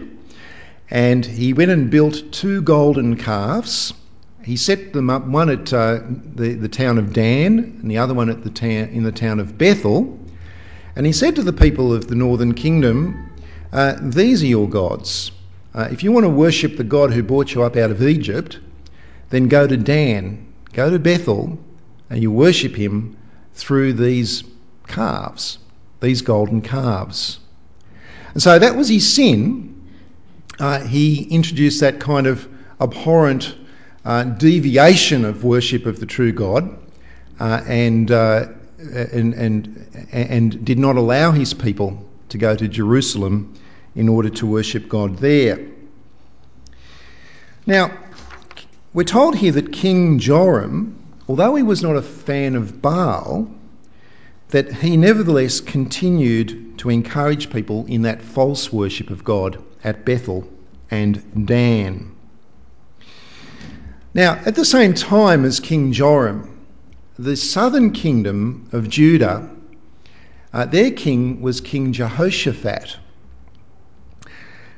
and 0.89 1.25
he 1.25 1.53
went 1.53 1.71
and 1.71 1.89
built 1.89 2.21
two 2.31 2.61
golden 2.61 3.17
calves. 3.17 3.93
He 4.43 4.57
set 4.57 4.93
them 4.93 5.09
up, 5.09 5.25
one 5.25 5.49
at 5.49 5.73
uh, 5.73 5.99
the, 6.35 6.53
the 6.53 6.67
town 6.67 6.97
of 6.97 7.13
Dan 7.13 7.79
and 7.81 7.89
the 7.89 7.97
other 7.97 8.13
one 8.13 8.29
at 8.29 8.43
the 8.43 8.49
ta- 8.49 8.65
in 8.65 9.03
the 9.03 9.11
town 9.11 9.39
of 9.39 9.57
Bethel. 9.57 10.19
And 10.95 11.05
he 11.05 11.11
said 11.11 11.35
to 11.35 11.43
the 11.43 11.53
people 11.53 11.93
of 11.93 12.07
the 12.07 12.15
northern 12.15 12.53
kingdom, 12.53 13.31
uh, 13.71 13.95
These 14.01 14.43
are 14.43 14.47
your 14.47 14.69
gods. 14.69 15.31
Uh, 15.73 15.87
if 15.91 16.03
you 16.03 16.11
want 16.11 16.25
to 16.25 16.29
worship 16.29 16.77
the 16.77 16.83
God 16.83 17.11
who 17.11 17.23
brought 17.23 17.53
you 17.53 17.63
up 17.63 17.75
out 17.75 17.89
of 17.89 18.03
Egypt, 18.03 18.59
then 19.29 19.47
go 19.47 19.65
to 19.65 19.77
Dan, 19.77 20.45
go 20.73 20.89
to 20.89 20.99
Bethel, 20.99 21.57
and 22.09 22.21
you 22.21 22.31
worship 22.31 22.75
him 22.75 23.17
through 23.53 23.93
these 23.93 24.43
calves, 24.87 25.57
these 26.01 26.21
golden 26.21 26.61
calves. 26.61 27.39
And 28.33 28.43
so 28.43 28.59
that 28.59 28.75
was 28.75 28.89
his 28.89 29.11
sin 29.11 29.73
uh, 30.59 30.79
he 30.81 31.23
introduced 31.23 31.79
that 31.81 31.99
kind 31.99 32.27
of 32.27 32.47
abhorrent 32.79 33.55
uh, 34.05 34.23
deviation 34.23 35.25
of 35.25 35.43
worship 35.43 35.85
of 35.85 35.99
the 35.99 36.05
true 36.05 36.31
God 36.31 36.77
uh, 37.39 37.61
and, 37.65 38.11
uh, 38.11 38.47
and, 38.77 39.33
and, 39.33 39.87
and 40.11 40.65
did 40.65 40.77
not 40.77 40.95
allow 40.95 41.31
his 41.31 41.53
people 41.53 42.03
to 42.29 42.37
go 42.37 42.55
to 42.55 42.67
Jerusalem 42.67 43.53
in 43.95 44.09
order 44.09 44.29
to 44.29 44.45
worship 44.45 44.89
God 44.89 45.17
there. 45.17 45.59
Now, 47.65 47.97
we're 48.93 49.03
told 49.03 49.35
here 49.35 49.53
that 49.53 49.71
King 49.71 50.19
Joram, 50.19 51.01
although 51.27 51.55
he 51.55 51.63
was 51.63 51.81
not 51.81 51.95
a 51.95 52.01
fan 52.01 52.55
of 52.55 52.81
Baal, 52.81 53.49
that 54.49 54.71
he 54.71 54.97
nevertheless 54.97 55.61
continued 55.61 56.77
to 56.77 56.89
encourage 56.89 57.51
people 57.51 57.85
in 57.87 58.03
that 58.03 58.21
false 58.21 58.71
worship 58.71 59.09
of 59.09 59.23
God 59.23 59.63
at 59.83 60.05
Bethel 60.05 60.47
and 60.91 61.47
Dan. 61.47 62.12
Now, 64.15 64.39
at 64.45 64.55
the 64.55 64.65
same 64.65 64.93
time 64.93 65.43
as 65.43 65.59
King 65.59 65.91
Joram, 65.91 66.67
the 67.17 67.35
southern 67.35 67.91
kingdom 67.91 68.69
of 68.71 68.87
Judah, 68.87 69.49
uh, 70.53 70.65
their 70.65 70.91
king 70.91 71.41
was 71.41 71.61
King 71.61 71.93
Jehoshaphat. 71.93 72.97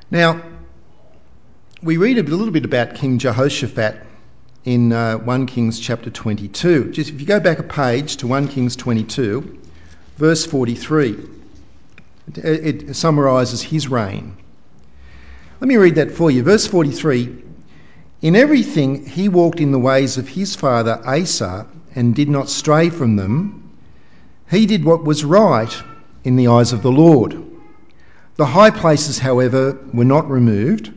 Now, 0.10 0.42
we 1.84 1.98
read 1.98 2.18
a 2.18 2.24
little 2.24 2.52
bit 2.52 2.64
about 2.64 2.96
King 2.96 3.18
Jehoshaphat 3.18 3.98
in 4.64 4.94
uh, 4.94 5.18
1 5.18 5.46
Kings 5.48 5.82
chapter 5.82 6.10
22. 6.10 6.92
Just 6.92 7.10
if 7.10 7.20
you 7.20 7.28
go 7.28 7.42
back 7.42 7.60
a 7.60 7.64
page 7.64 8.18
to 8.18 8.28
1 8.28 8.48
Kings 8.48 8.78
22, 8.78 9.60
verse 10.16 10.46
43, 10.46 11.18
it, 12.38 12.90
it 12.90 12.96
summarises 12.96 13.62
his 13.62 13.90
reign. 13.90 14.38
Let 15.60 15.68
me 15.68 15.76
read 15.76 15.96
that 15.96 16.12
for 16.12 16.32
you. 16.32 16.42
Verse 16.42 16.66
43 16.66 17.45
In 18.26 18.36
everything 18.36 19.06
he 19.06 19.30
walked 19.30 19.60
in 19.60 19.72
the 19.72 19.78
ways 19.78 20.18
of 20.18 20.28
his 20.28 20.56
father 20.56 21.00
Asa 21.06 21.68
and 21.94 22.16
did 22.16 22.28
not 22.28 22.50
stray 22.50 22.90
from 22.90 23.18
them. 23.18 23.70
He 24.50 24.66
did 24.66 24.84
what 24.84 25.04
was 25.04 25.24
right 25.24 25.72
in 26.24 26.36
the 26.36 26.48
eyes 26.48 26.74
of 26.74 26.82
the 26.82 26.92
Lord. 26.92 27.38
The 28.38 28.48
high 28.48 28.72
places, 28.72 29.20
however, 29.20 29.78
were 29.94 30.06
not 30.06 30.28
removed, 30.28 30.92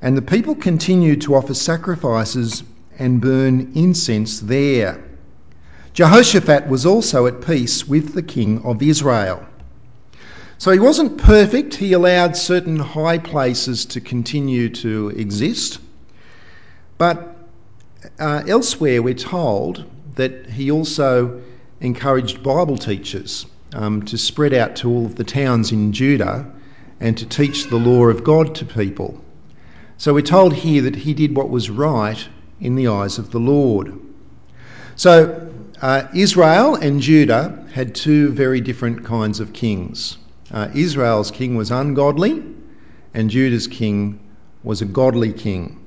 and 0.00 0.16
the 0.16 0.22
people 0.22 0.54
continued 0.54 1.20
to 1.20 1.34
offer 1.34 1.52
sacrifices 1.52 2.62
and 2.98 3.20
burn 3.20 3.72
incense 3.74 4.40
there. 4.40 5.04
Jehoshaphat 5.92 6.68
was 6.68 6.86
also 6.86 7.26
at 7.26 7.46
peace 7.46 7.86
with 7.86 8.14
the 8.14 8.22
king 8.22 8.62
of 8.64 8.80
Israel. 8.80 9.44
So 10.56 10.70
he 10.70 10.78
wasn't 10.78 11.18
perfect, 11.18 11.74
he 11.74 11.92
allowed 11.92 12.34
certain 12.34 12.78
high 12.78 13.18
places 13.18 13.84
to 13.84 14.00
continue 14.00 14.70
to 14.70 15.10
exist. 15.10 15.80
But 16.98 17.36
uh, 18.18 18.42
elsewhere, 18.46 19.02
we're 19.02 19.14
told 19.14 19.84
that 20.14 20.46
he 20.46 20.70
also 20.70 21.42
encouraged 21.80 22.42
Bible 22.42 22.78
teachers 22.78 23.46
um, 23.74 24.02
to 24.06 24.16
spread 24.16 24.54
out 24.54 24.76
to 24.76 24.88
all 24.88 25.06
of 25.06 25.16
the 25.16 25.24
towns 25.24 25.72
in 25.72 25.92
Judah 25.92 26.50
and 27.00 27.16
to 27.18 27.26
teach 27.26 27.64
the 27.64 27.76
law 27.76 28.06
of 28.06 28.24
God 28.24 28.54
to 28.56 28.64
people. 28.64 29.22
So 29.98 30.14
we're 30.14 30.22
told 30.22 30.54
here 30.54 30.82
that 30.82 30.96
he 30.96 31.14
did 31.14 31.36
what 31.36 31.50
was 31.50 31.68
right 31.70 32.26
in 32.60 32.74
the 32.76 32.88
eyes 32.88 33.18
of 33.18 33.30
the 33.30 33.40
Lord. 33.40 33.98
So 34.96 35.52
uh, 35.82 36.08
Israel 36.14 36.74
and 36.74 37.00
Judah 37.00 37.66
had 37.72 37.94
two 37.94 38.30
very 38.30 38.60
different 38.62 39.04
kinds 39.04 39.40
of 39.40 39.52
kings. 39.52 40.16
Uh, 40.50 40.68
Israel's 40.74 41.30
king 41.30 41.56
was 41.56 41.70
ungodly, 41.70 42.42
and 43.12 43.28
Judah's 43.28 43.66
king 43.66 44.20
was 44.62 44.80
a 44.80 44.86
godly 44.86 45.32
king. 45.32 45.85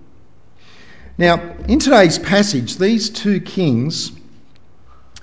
Now, 1.19 1.41
in 1.67 1.79
today's 1.79 2.17
passage, 2.17 2.77
these 2.77 3.09
two 3.09 3.41
kings 3.41 4.13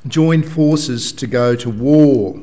joined 0.07 0.47
forces 0.47 1.13
to 1.13 1.27
go 1.27 1.57
to 1.57 1.71
war. 1.71 2.39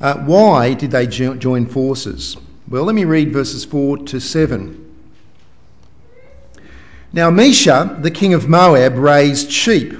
Uh, 0.00 0.16
why 0.24 0.74
did 0.74 0.90
they 0.90 1.06
jo- 1.06 1.36
join 1.36 1.66
forces? 1.66 2.36
Well, 2.68 2.82
let 2.82 2.96
me 2.96 3.04
read 3.04 3.32
verses 3.32 3.64
4 3.64 3.98
to 3.98 4.18
7. 4.18 4.84
Now, 7.12 7.30
Mesha, 7.30 8.02
the 8.02 8.10
king 8.10 8.34
of 8.34 8.48
Moab, 8.48 8.98
raised 8.98 9.52
sheep 9.52 9.94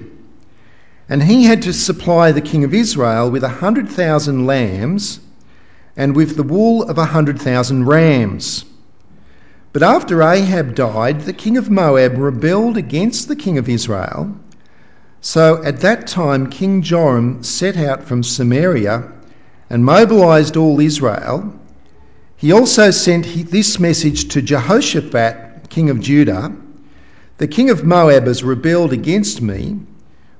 And 1.08 1.22
he 1.22 1.44
had 1.44 1.62
to 1.62 1.72
supply 1.72 2.32
the 2.32 2.40
king 2.40 2.64
of 2.64 2.74
Israel 2.74 3.30
with 3.30 3.44
a 3.44 3.48
hundred 3.48 3.88
thousand 3.88 4.46
lambs 4.46 5.20
and 5.96 6.16
with 6.16 6.34
the 6.34 6.42
wool 6.42 6.82
of 6.82 6.98
a 6.98 7.04
hundred 7.04 7.40
thousand 7.40 7.86
rams. 7.86 8.64
But 9.72 9.82
after 9.82 10.22
Ahab 10.22 10.74
died, 10.74 11.20
the 11.20 11.32
king 11.32 11.56
of 11.56 11.70
Moab 11.70 12.18
rebelled 12.18 12.76
against 12.76 13.28
the 13.28 13.36
king 13.36 13.56
of 13.56 13.68
Israel. 13.68 14.34
So 15.20 15.62
at 15.62 15.80
that 15.80 16.06
time, 16.06 16.48
King 16.48 16.82
Joram 16.82 17.42
set 17.44 17.76
out 17.76 18.02
from 18.02 18.22
Samaria 18.22 19.04
and 19.68 19.84
mobilized 19.84 20.56
all 20.56 20.80
Israel. 20.80 21.54
He 22.36 22.50
also 22.50 22.90
sent 22.90 23.50
this 23.50 23.78
message 23.78 24.28
to 24.28 24.42
Jehoshaphat, 24.42 25.68
king 25.68 25.88
of 25.88 26.00
Judah 26.00 26.52
The 27.38 27.46
king 27.46 27.70
of 27.70 27.84
Moab 27.84 28.26
has 28.26 28.42
rebelled 28.42 28.92
against 28.92 29.40
me. 29.40 29.78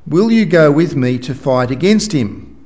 Will 0.06 0.32
you 0.32 0.44
go 0.44 0.72
with 0.72 0.96
me 0.96 1.18
to 1.20 1.34
fight 1.34 1.70
against 1.70 2.10
him? 2.12 2.56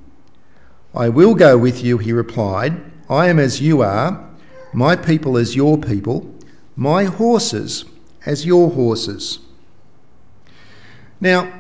I 0.95 1.11
will 1.11 1.35
go 1.35 1.59
with 1.59 1.85
you, 1.85 1.99
he 1.99 2.13
replied. 2.13 2.81
I 3.11 3.29
am 3.29 3.39
as 3.39 3.61
you 3.61 3.83
are, 3.83 4.25
my 4.73 4.97
people 4.97 5.37
as 5.37 5.55
your 5.55 5.77
people, 5.77 6.34
my 6.77 7.05
horses 7.05 7.85
as 8.27 8.45
your 8.45 8.71
horses. 8.71 9.39
Now, 11.21 11.53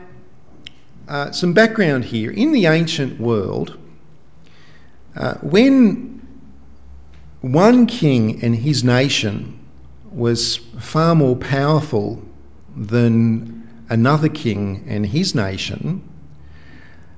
uh, 1.09 1.30
some 1.33 1.52
background 1.52 2.04
here. 2.04 2.30
In 2.30 2.52
the 2.52 2.66
ancient 2.66 3.21
world, 3.21 3.78
uh, 5.16 5.35
when 5.42 6.26
one 7.40 7.87
king 7.87 8.42
and 8.42 8.56
his 8.56 8.83
nation 8.83 9.59
was 10.11 10.56
far 10.56 11.14
more 11.14 11.37
powerful 11.37 12.23
than 12.76 13.68
another 13.88 14.28
king 14.28 14.85
and 14.88 15.04
his 15.04 15.35
nation, 15.35 16.02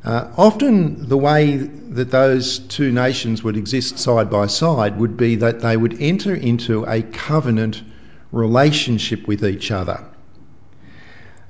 uh, 0.06 0.30
often 0.36 1.08
the 1.08 1.16
way 1.16 1.56
that 1.56 2.12
those 2.12 2.60
two 2.60 2.92
nations 2.92 3.42
would 3.42 3.56
exist 3.56 3.98
side 3.98 4.30
by 4.30 4.46
side 4.46 4.96
would 4.98 5.16
be 5.16 5.34
that 5.34 5.60
they 5.60 5.76
would 5.76 6.00
enter 6.00 6.32
into 6.32 6.84
a 6.84 7.02
covenant 7.02 7.82
relationship 8.30 9.26
with 9.26 9.44
each 9.44 9.72
other. 9.72 10.04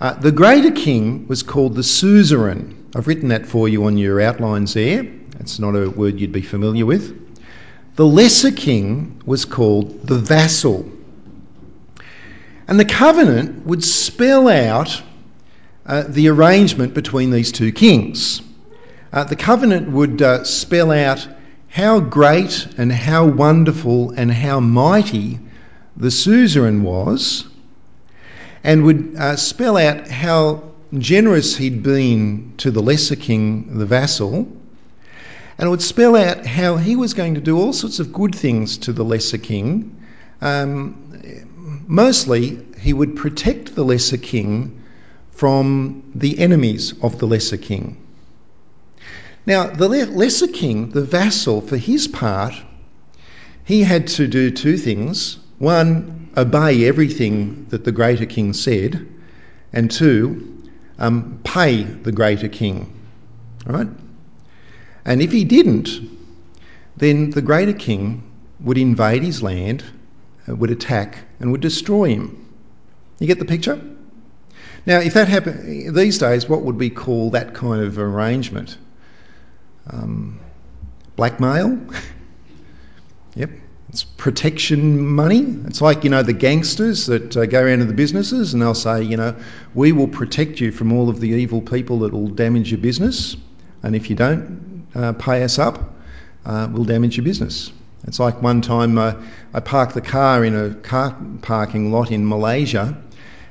Uh, 0.00 0.14
the 0.14 0.32
greater 0.32 0.70
king 0.70 1.28
was 1.28 1.42
called 1.42 1.75
the 1.75 1.82
suzerain. 1.82 2.90
I've 2.94 3.06
written 3.06 3.28
that 3.28 3.46
for 3.46 3.68
you 3.68 3.84
on 3.84 3.98
your 3.98 4.22
outlines 4.22 4.72
there. 4.72 5.02
That's 5.32 5.58
not 5.58 5.76
a 5.76 5.90
word 5.90 6.18
you'd 6.18 6.32
be 6.32 6.40
familiar 6.40 6.86
with. 6.86 7.14
The 7.96 8.06
lesser 8.06 8.52
king 8.52 9.20
was 9.26 9.44
called 9.44 10.06
the 10.06 10.18
vassal. 10.18 10.90
And 12.68 12.80
the 12.80 12.86
covenant 12.86 13.66
would 13.66 13.84
spell 13.84 14.48
out 14.48 15.02
uh, 15.87 16.05
the 16.09 16.28
arrangement 16.28 16.95
between 16.95 17.31
these 17.31 17.52
two 17.52 17.73
kings. 17.73 18.43
Uh, 19.12 19.25
the 19.25 19.37
covenant 19.37 19.88
would 19.88 20.21
uh, 20.21 20.45
spell 20.45 20.90
out 20.90 21.26
how 21.69 22.00
great 22.00 22.66
and 22.76 22.90
how 22.90 23.25
wonderful 23.25 24.11
and 24.11 24.33
how 24.33 24.59
mighty 24.61 25.38
the 25.97 26.11
suzerain 26.11 26.83
was 26.83 27.47
and 28.64 28.85
would 28.85 29.14
uh, 29.16 29.37
spell 29.37 29.76
out 29.76 30.09
how 30.09 30.62
generous 30.99 31.57
he'd 31.57 31.83
been 31.83 32.55
to 32.57 32.71
the 32.71 32.83
lesser 32.83 33.16
king, 33.16 33.78
the 33.78 33.87
vassal, 33.87 34.49
and 35.59 35.66
it 35.66 35.71
would 35.71 35.83
spell 35.83 36.16
out 36.16 36.45
how 36.45 36.76
he 36.76 36.97
was 36.97 37.14
going 37.14 37.35
to 37.37 37.40
do 37.40 37.57
all 37.59 37.73
sorts 37.73 38.00
of 38.00 38.12
good 38.12 38.35
things 38.35 38.78
to 38.78 38.93
the 38.93 39.05
lesser 39.05 39.38
king. 39.38 40.05
Um, 40.40 41.47
mostly, 41.87 42.59
he 42.81 42.93
would 42.93 43.16
protect 43.16 43.75
the 43.75 43.85
lesser 43.85 44.19
king 44.19 44.83
from 45.37 46.02
the 46.14 46.38
enemies 46.38 46.95
of 47.02 47.19
the 47.19 47.26
lesser 47.26 47.59
king. 47.59 47.97
Now, 49.45 49.69
the 49.69 49.88
lesser 49.88 50.49
king, 50.49 50.90
the 50.90 51.03
vassal, 51.03 51.61
for 51.61 51.77
his 51.77 52.09
part, 52.09 52.55
he 53.64 53.83
had 53.83 54.07
to 54.09 54.27
do 54.27 54.51
two 54.51 54.79
things. 54.79 55.38
One, 55.59 56.31
obey 56.37 56.88
everything 56.88 57.66
that 57.68 57.85
the 57.85 57.92
greater 57.92 58.27
king 58.27 58.55
said, 58.55 59.07
and 59.72 59.90
two, 59.90 60.62
um, 60.99 61.38
pay 61.44 61.83
the 61.83 62.12
greater 62.12 62.49
king. 62.49 62.92
Right? 63.66 63.88
And 65.05 65.20
if 65.20 65.33
he 65.33 65.44
didn't, 65.44 65.90
then 66.96 67.31
the 67.31 67.42
greater 67.42 67.75
king 67.75 68.22
would 68.61 68.79
invade 68.79 69.22
his 69.22 69.42
land, 69.42 69.85
uh, 70.49 70.57
would 70.57 70.70
attack, 70.70 71.18
and 71.40 71.53
would 71.53 71.61
destroy 71.61 72.09
him. 72.09 72.55
You 73.18 73.27
get 73.27 73.38
the 73.38 73.44
picture? 73.44 73.81
Now, 74.87 75.01
if 75.01 75.14
that 75.14 75.27
happened 75.27 75.96
these 75.96 76.18
days, 76.18 76.49
what 76.49 76.62
would 76.62 76.77
we 76.77 76.90
call 76.90 77.31
that 77.31 77.55
kind 77.55 77.83
of 77.83 77.99
arrangement? 77.99 78.79
Um, 79.90 80.38
blackmail? 81.16 81.79
yep. 83.35 83.51
It's 83.88 84.05
protection 84.05 85.07
money. 85.09 85.44
It's 85.66 85.81
like, 85.81 86.05
you 86.05 86.11
know, 86.11 86.22
the 86.22 86.33
gangsters 86.33 87.07
that 87.07 87.37
uh, 87.37 87.46
go 87.46 87.62
around 87.62 87.79
to 87.81 87.85
the 87.85 87.94
businesses 87.94 88.53
and 88.53 88.62
they'll 88.62 88.75
say, 88.75 89.03
you 89.03 89.16
know, 89.16 89.35
we 89.75 89.90
will 89.90 90.09
protect 90.09 90.61
you 90.61 90.70
from 90.70 90.92
all 90.92 91.09
of 91.09 91.20
the 91.20 91.31
evil 91.31 91.62
people 91.62 92.01
that 92.01 92.12
will 92.12 92.29
damage 92.29 92.70
your 92.70 92.81
business. 92.81 93.37
And 93.83 93.96
if 93.96 94.09
you 94.09 94.16
don't 94.16 94.87
uh, 94.94 95.12
pay 95.14 95.42
us 95.42 95.59
up, 95.59 95.94
uh, 96.44 96.68
we'll 96.70 96.85
damage 96.85 97.16
your 97.16 97.25
business. 97.25 97.72
It's 98.07 98.20
like 98.20 98.40
one 98.40 98.61
time 98.61 98.99
uh, 98.99 99.14
I 99.53 99.61
parked 99.61 99.94
the 99.94 100.01
car 100.01 100.44
in 100.44 100.55
a 100.55 100.75
car 100.75 101.16
parking 101.42 101.90
lot 101.90 102.12
in 102.12 102.29
Malaysia 102.29 102.96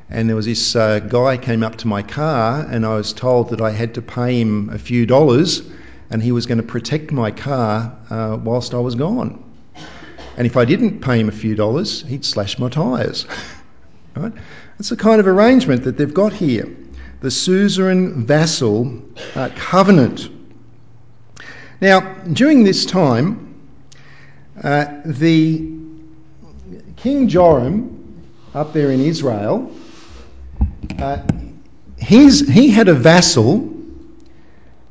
and 0.10 0.30
there 0.30 0.36
was 0.36 0.46
this 0.46 0.76
uh, 0.76 1.00
guy 1.00 1.38
came 1.38 1.64
up 1.64 1.78
to 1.78 1.88
my 1.88 2.02
car 2.02 2.66
and 2.70 2.86
I 2.86 2.96
was 2.96 3.12
told 3.12 3.50
that 3.50 3.62
I 3.62 3.72
had 3.72 3.96
to 3.96 4.02
pay 4.02 4.40
him 4.40 4.70
a 4.70 4.78
few 4.78 5.06
dollars 5.06 5.64
and 6.10 6.22
he 6.22 6.32
was 6.32 6.46
going 6.46 6.60
to 6.60 6.64
protect 6.64 7.12
my 7.12 7.32
car 7.32 7.98
uh, 8.10 8.38
whilst 8.42 8.74
I 8.74 8.80
was 8.80 8.94
gone. 8.94 9.42
And 10.38 10.46
if 10.46 10.58
I 10.58 10.66
didn't 10.66 11.00
pay 11.00 11.20
him 11.20 11.30
a 11.30 11.32
few 11.32 11.56
dollars, 11.56 12.04
he'd 12.04 12.24
slash 12.24 12.60
my 12.60 12.70
tyres. 12.70 13.26
right? 14.16 14.34
That's 14.78 14.90
the 14.90 14.98
kind 14.98 15.20
of 15.20 15.28
arrangement 15.28 15.84
that 15.86 15.98
they've 15.98 16.14
got 16.14 16.34
here. 16.34 16.68
The 17.22 17.32
suzerain 17.32 18.26
vassal 18.26 19.02
uh, 19.36 19.50
covenant. 19.56 20.30
Now, 21.82 22.02
during 22.32 22.64
this 22.64 22.86
time, 22.86 23.56
uh, 24.62 24.86
the 25.06 25.76
King 26.98 27.28
Joram 27.28 28.24
up 28.54 28.74
there 28.74 28.92
in 28.92 29.02
Israel, 29.02 29.72
his, 31.98 32.48
he 32.48 32.70
had 32.70 32.88
a 32.88 32.94
vassal, 32.94 33.74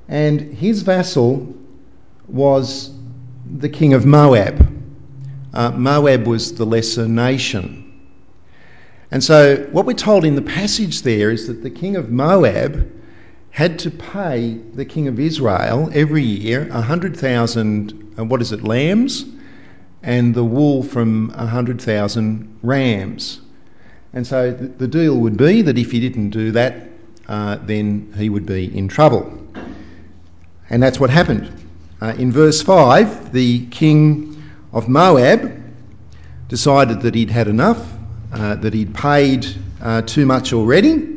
and 0.08 0.40
his 0.40 0.82
vassal 0.82 1.54
was 2.28 2.90
the 3.58 3.68
king 3.68 3.94
of 3.94 4.06
Moab 4.06 4.74
uh, 5.54 5.70
Moab 5.70 6.26
was 6.26 6.54
the 6.54 6.66
lesser 6.66 7.06
nation. 7.06 7.80
And 9.10 9.22
so, 9.22 9.68
what 9.70 9.86
we're 9.86 9.92
told 9.92 10.24
in 10.24 10.34
the 10.34 10.42
passage 10.42 11.02
there 11.02 11.30
is 11.30 11.46
that 11.46 11.62
the 11.62 11.70
king 11.70 11.94
of 11.94 12.10
Moab 12.10 12.90
had 13.50 13.78
to 13.80 13.90
pay 13.90 14.58
the 14.74 14.84
king 14.84 15.06
of 15.06 15.20
Israel 15.20 15.88
every 15.94 16.24
year 16.24 16.68
100,000, 16.68 18.14
uh, 18.18 18.24
what 18.24 18.42
is 18.42 18.50
it, 18.50 18.64
lambs, 18.64 19.24
and 20.02 20.34
the 20.34 20.42
wool 20.42 20.82
from 20.82 21.28
100,000 21.28 22.58
rams. 22.62 23.40
And 24.14 24.24
so 24.24 24.52
the, 24.52 24.86
deal 24.86 25.18
would 25.18 25.36
be 25.36 25.60
that 25.62 25.76
if 25.76 25.90
he 25.90 25.98
didn't 25.98 26.30
do 26.30 26.52
that, 26.52 26.86
uh, 27.26 27.56
then 27.62 28.14
he 28.16 28.28
would 28.28 28.46
be 28.46 28.76
in 28.76 28.86
trouble. 28.86 29.40
And 30.70 30.80
that's 30.80 31.00
what 31.00 31.10
happened. 31.10 31.52
Uh, 32.00 32.14
in 32.16 32.30
verse 32.30 32.62
5, 32.62 33.32
the 33.32 33.66
king 33.66 34.40
of 34.72 34.88
Moab 34.88 35.60
decided 36.48 37.00
that 37.02 37.16
he'd 37.16 37.30
had 37.30 37.48
enough, 37.48 37.92
uh, 38.32 38.54
that 38.56 38.72
he'd 38.72 38.94
paid 38.94 39.48
uh, 39.82 40.02
too 40.02 40.26
much 40.26 40.52
already, 40.52 41.08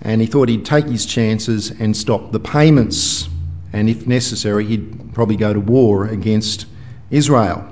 and 0.00 0.20
he 0.20 0.26
thought 0.26 0.48
he'd 0.48 0.64
take 0.64 0.86
his 0.86 1.04
chances 1.04 1.70
and 1.70 1.94
stop 1.94 2.32
the 2.32 2.40
payments. 2.40 3.28
And 3.74 3.90
if 3.90 4.06
necessary, 4.06 4.64
he'd 4.64 5.12
probably 5.12 5.36
go 5.36 5.52
to 5.52 5.60
war 5.60 6.06
against 6.06 6.64
Israel. 7.10 7.68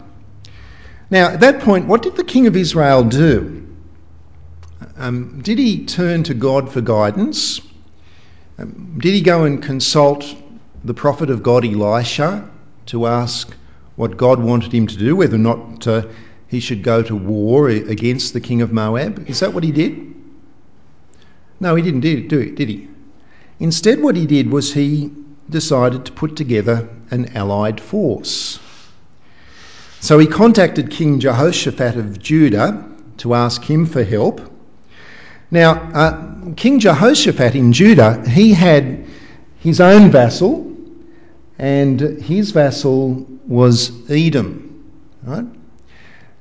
Now, 1.09 1.29
at 1.29 1.41
that 1.41 1.61
point, 1.61 1.87
what 1.87 2.03
did 2.03 2.17
the 2.17 2.25
king 2.25 2.47
of 2.47 2.57
Israel 2.57 3.05
do? 3.05 3.67
Um, 4.97 5.41
did 5.43 5.59
he 5.59 5.85
turn 5.85 6.23
to 6.25 6.35
God 6.35 6.73
for 6.73 6.81
guidance? 6.81 7.61
Um, 8.59 8.99
did 9.01 9.15
he 9.15 9.21
go 9.21 9.45
and 9.45 9.63
consult 9.63 10.35
the 10.85 10.95
prophet 10.95 11.31
of 11.31 11.43
God, 11.43 11.65
Elisha, 11.65 12.49
to 12.87 13.07
ask 13.07 13.55
what 13.97 14.17
God 14.17 14.41
wanted 14.41 14.73
him 14.73 14.87
to 14.87 14.97
do, 14.97 15.15
whether 15.17 15.37
or 15.37 15.39
not 15.39 15.87
uh, 15.87 16.07
he 16.49 16.61
should 16.61 16.83
go 16.83 17.03
to 17.03 17.15
war 17.15 17.69
against 17.69 18.33
the 18.33 18.41
king 18.41 18.63
of 18.63 18.73
Moab. 18.73 19.29
Is 19.29 19.41
that 19.41 19.53
what 19.55 19.63
he 19.63 19.71
did? 19.71 20.15
No, 21.61 21.75
he 21.75 21.83
didn't 21.83 22.01
do 22.01 22.41
it, 22.41 22.55
did 22.57 22.69
he? 22.69 22.89
Instead, 23.61 24.03
what 24.03 24.17
he 24.17 24.27
did 24.27 24.51
was 24.51 24.73
he 24.73 25.13
decided 25.51 26.07
to 26.07 26.13
put 26.13 26.35
together 26.37 26.89
an 27.11 27.37
allied 27.37 27.81
force. 27.81 28.59
So 30.01 30.19
he 30.19 30.27
contacted 30.27 30.91
King 30.91 31.21
Jehoshaphat 31.21 31.97
of 31.97 32.19
Judah 32.19 32.89
to 33.19 33.35
ask 33.35 33.63
him 33.63 33.85
for 33.85 34.03
help. 34.03 34.41
Now, 35.51 35.73
uh, 35.93 36.53
King 36.57 36.79
Jehoshaphat 36.79 37.55
in 37.55 37.73
Judah, 37.73 38.29
he 38.29 38.53
had 38.53 39.07
his 39.59 39.81
own 39.81 40.11
vassal, 40.11 40.77
and 41.59 42.01
his 42.01 42.53
vassal 42.53 43.27
was 43.47 44.11
Edom. 44.11 44.93
Right? 45.23 45.45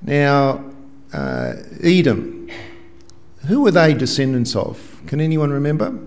Now, 0.02 0.64
uh, 1.12 1.54
Edom, 1.84 2.50
who 3.48 3.62
were 3.62 3.72
they 3.72 3.94
descendants 3.94 4.56
of? 4.56 5.02
Can 5.08 5.20
anyone 5.20 5.52
remember? 5.52 5.98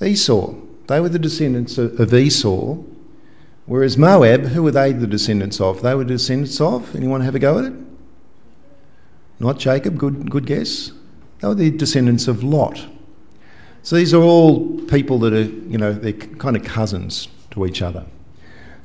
Esau. 0.00 0.54
They 0.86 1.00
were 1.00 1.08
the 1.08 1.18
descendants 1.18 1.78
of 1.78 2.12
Esau. 2.12 2.76
Whereas 3.66 3.96
Moab, 3.96 4.42
who 4.42 4.62
were 4.62 4.70
they 4.70 4.92
the 4.92 5.06
descendants 5.06 5.60
of? 5.60 5.80
They 5.80 5.94
were 5.94 6.04
descendants 6.04 6.60
of. 6.60 6.94
Anyone 6.94 7.22
have 7.22 7.34
a 7.34 7.38
go 7.38 7.58
at 7.58 7.64
it? 7.66 7.72
Not 9.40 9.58
Jacob. 9.58 9.98
Good, 9.98 10.30
good 10.30 10.46
guess. 10.46 10.92
They 11.40 11.48
were 11.48 11.54
the 11.54 11.70
descendants 11.70 12.28
of 12.28 12.42
Lot. 12.42 12.84
So 13.82 13.96
these 13.96 14.14
are 14.14 14.22
all 14.22 14.78
people 14.82 15.18
that 15.20 15.32
are, 15.32 15.42
you 15.42 15.76
know, 15.76 15.92
they're 15.92 16.12
kind 16.12 16.56
of 16.56 16.64
cousins 16.64 17.28
to 17.50 17.66
each 17.66 17.82
other. 17.82 18.04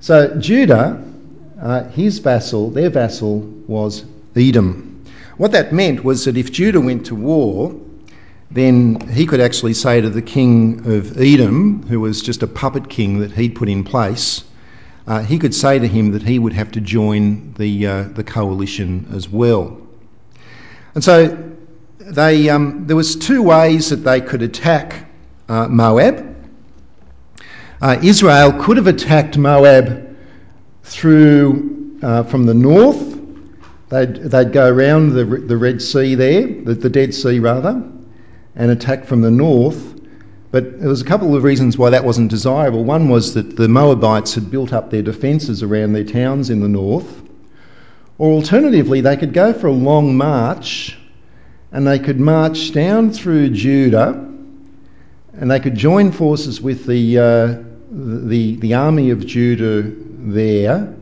So 0.01 0.35
Judah, 0.38 1.01
uh, 1.62 1.83
his 1.89 2.19
vassal, 2.19 2.69
their 2.69 2.89
vassal 2.89 3.39
was 3.67 4.03
Edom. 4.35 5.05
What 5.38 5.53
that 5.53 5.71
meant 5.71 6.03
was 6.03 6.25
that 6.25 6.35
if 6.35 6.51
Judah 6.51 6.81
went 6.81 7.05
to 7.05 7.15
war, 7.15 7.73
then 8.51 8.99
he 9.09 9.25
could 9.25 9.39
actually 9.39 9.73
say 9.73 10.01
to 10.01 10.09
the 10.09 10.21
king 10.21 10.79
of 10.85 11.17
Edom, 11.17 11.83
who 11.83 11.99
was 11.99 12.21
just 12.21 12.43
a 12.43 12.47
puppet 12.47 12.89
king 12.89 13.19
that 13.19 13.31
he'd 13.31 13.55
put 13.55 13.69
in 13.69 13.83
place, 13.83 14.43
uh, 15.07 15.23
he 15.23 15.39
could 15.39 15.55
say 15.55 15.79
to 15.79 15.88
him 15.88 16.12
that 16.12 16.23
he 16.23 16.39
would 16.39 16.53
have 16.53 16.71
to 16.71 16.81
join 16.81 17.53
the, 17.53 17.88
uh, 17.88 18.03
the 18.03 18.23
coalition 18.23 19.07
as 19.13 19.29
well. 19.29 19.77
And 20.95 21.04
so 21.04 21.56
they, 21.99 22.49
um, 22.49 22.88
there 22.88 22.95
was 22.95 23.15
two 23.15 23.43
ways 23.43 23.89
that 23.89 23.97
they 23.97 24.21
could 24.21 24.41
attack 24.41 25.10
uh, 25.47 25.67
Moab. 25.67 26.25
Uh, 27.82 27.99
Israel 28.04 28.54
could 28.63 28.78
have 28.78 28.88
attacked 28.88 29.38
Moab 29.38 30.17
through 30.84 31.97
uh, 32.02 32.23
from 32.23 32.45
the 32.45 32.54
north. 32.54 33.17
They'd, 33.89 34.15
they'd 34.15 34.52
go 34.52 34.71
around 34.71 35.10
the, 35.10 35.25
the 35.25 35.58
Red 35.58 35.82
Sea 35.82 36.15
there, 36.15 36.45
the, 36.45 36.75
the 36.75 36.89
Dead 36.89 37.13
Sea 37.13 37.39
rather, 37.39 37.82
and 38.56 38.71
attack 38.71 39.06
from 39.06 39.21
the 39.21 39.32
north. 39.32 39.95
But 40.52 40.80
there 40.80 40.89
was 40.89 41.02
a 41.02 41.06
couple 41.06 41.36
of 41.36 41.43
reasons 41.43 41.78
why 41.78 41.91
that 41.91 42.04
wasn't 42.04 42.32
desirable. 42.32 42.84
One 42.84 43.10
was 43.10 43.36
that 43.36 43.56
the 43.56 43.67
Moabites 43.67 44.34
had 44.34 44.49
built 44.49 44.73
up 44.73 44.89
their 44.89 45.04
defences 45.04 45.62
around 45.62 45.93
their 45.93 46.04
towns 46.04 46.49
in 46.49 46.60
the 46.60 46.67
north. 46.67 47.28
Or 48.19 48.34
alternatively, 48.34 48.99
they 49.01 49.15
could 49.15 49.34
go 49.34 49.53
for 49.53 49.67
a 49.67 49.71
long 49.71 50.15
march 50.15 50.97
and 51.71 51.88
they 51.88 51.99
could 51.99 52.19
march 52.19 52.73
down 52.73 53.12
through 53.12 53.51
Judah 53.51 54.25
and 55.34 55.49
they 55.49 55.62
could 55.62 55.75
join 55.75 56.12
forces 56.12 56.62
with 56.62 56.86
the, 56.86 57.17
uh, 57.17 57.63
the, 57.89 58.58
the 58.58 58.73
army 58.73 59.12
of 59.12 59.25
Judah 59.25 59.84
there. 59.86 60.93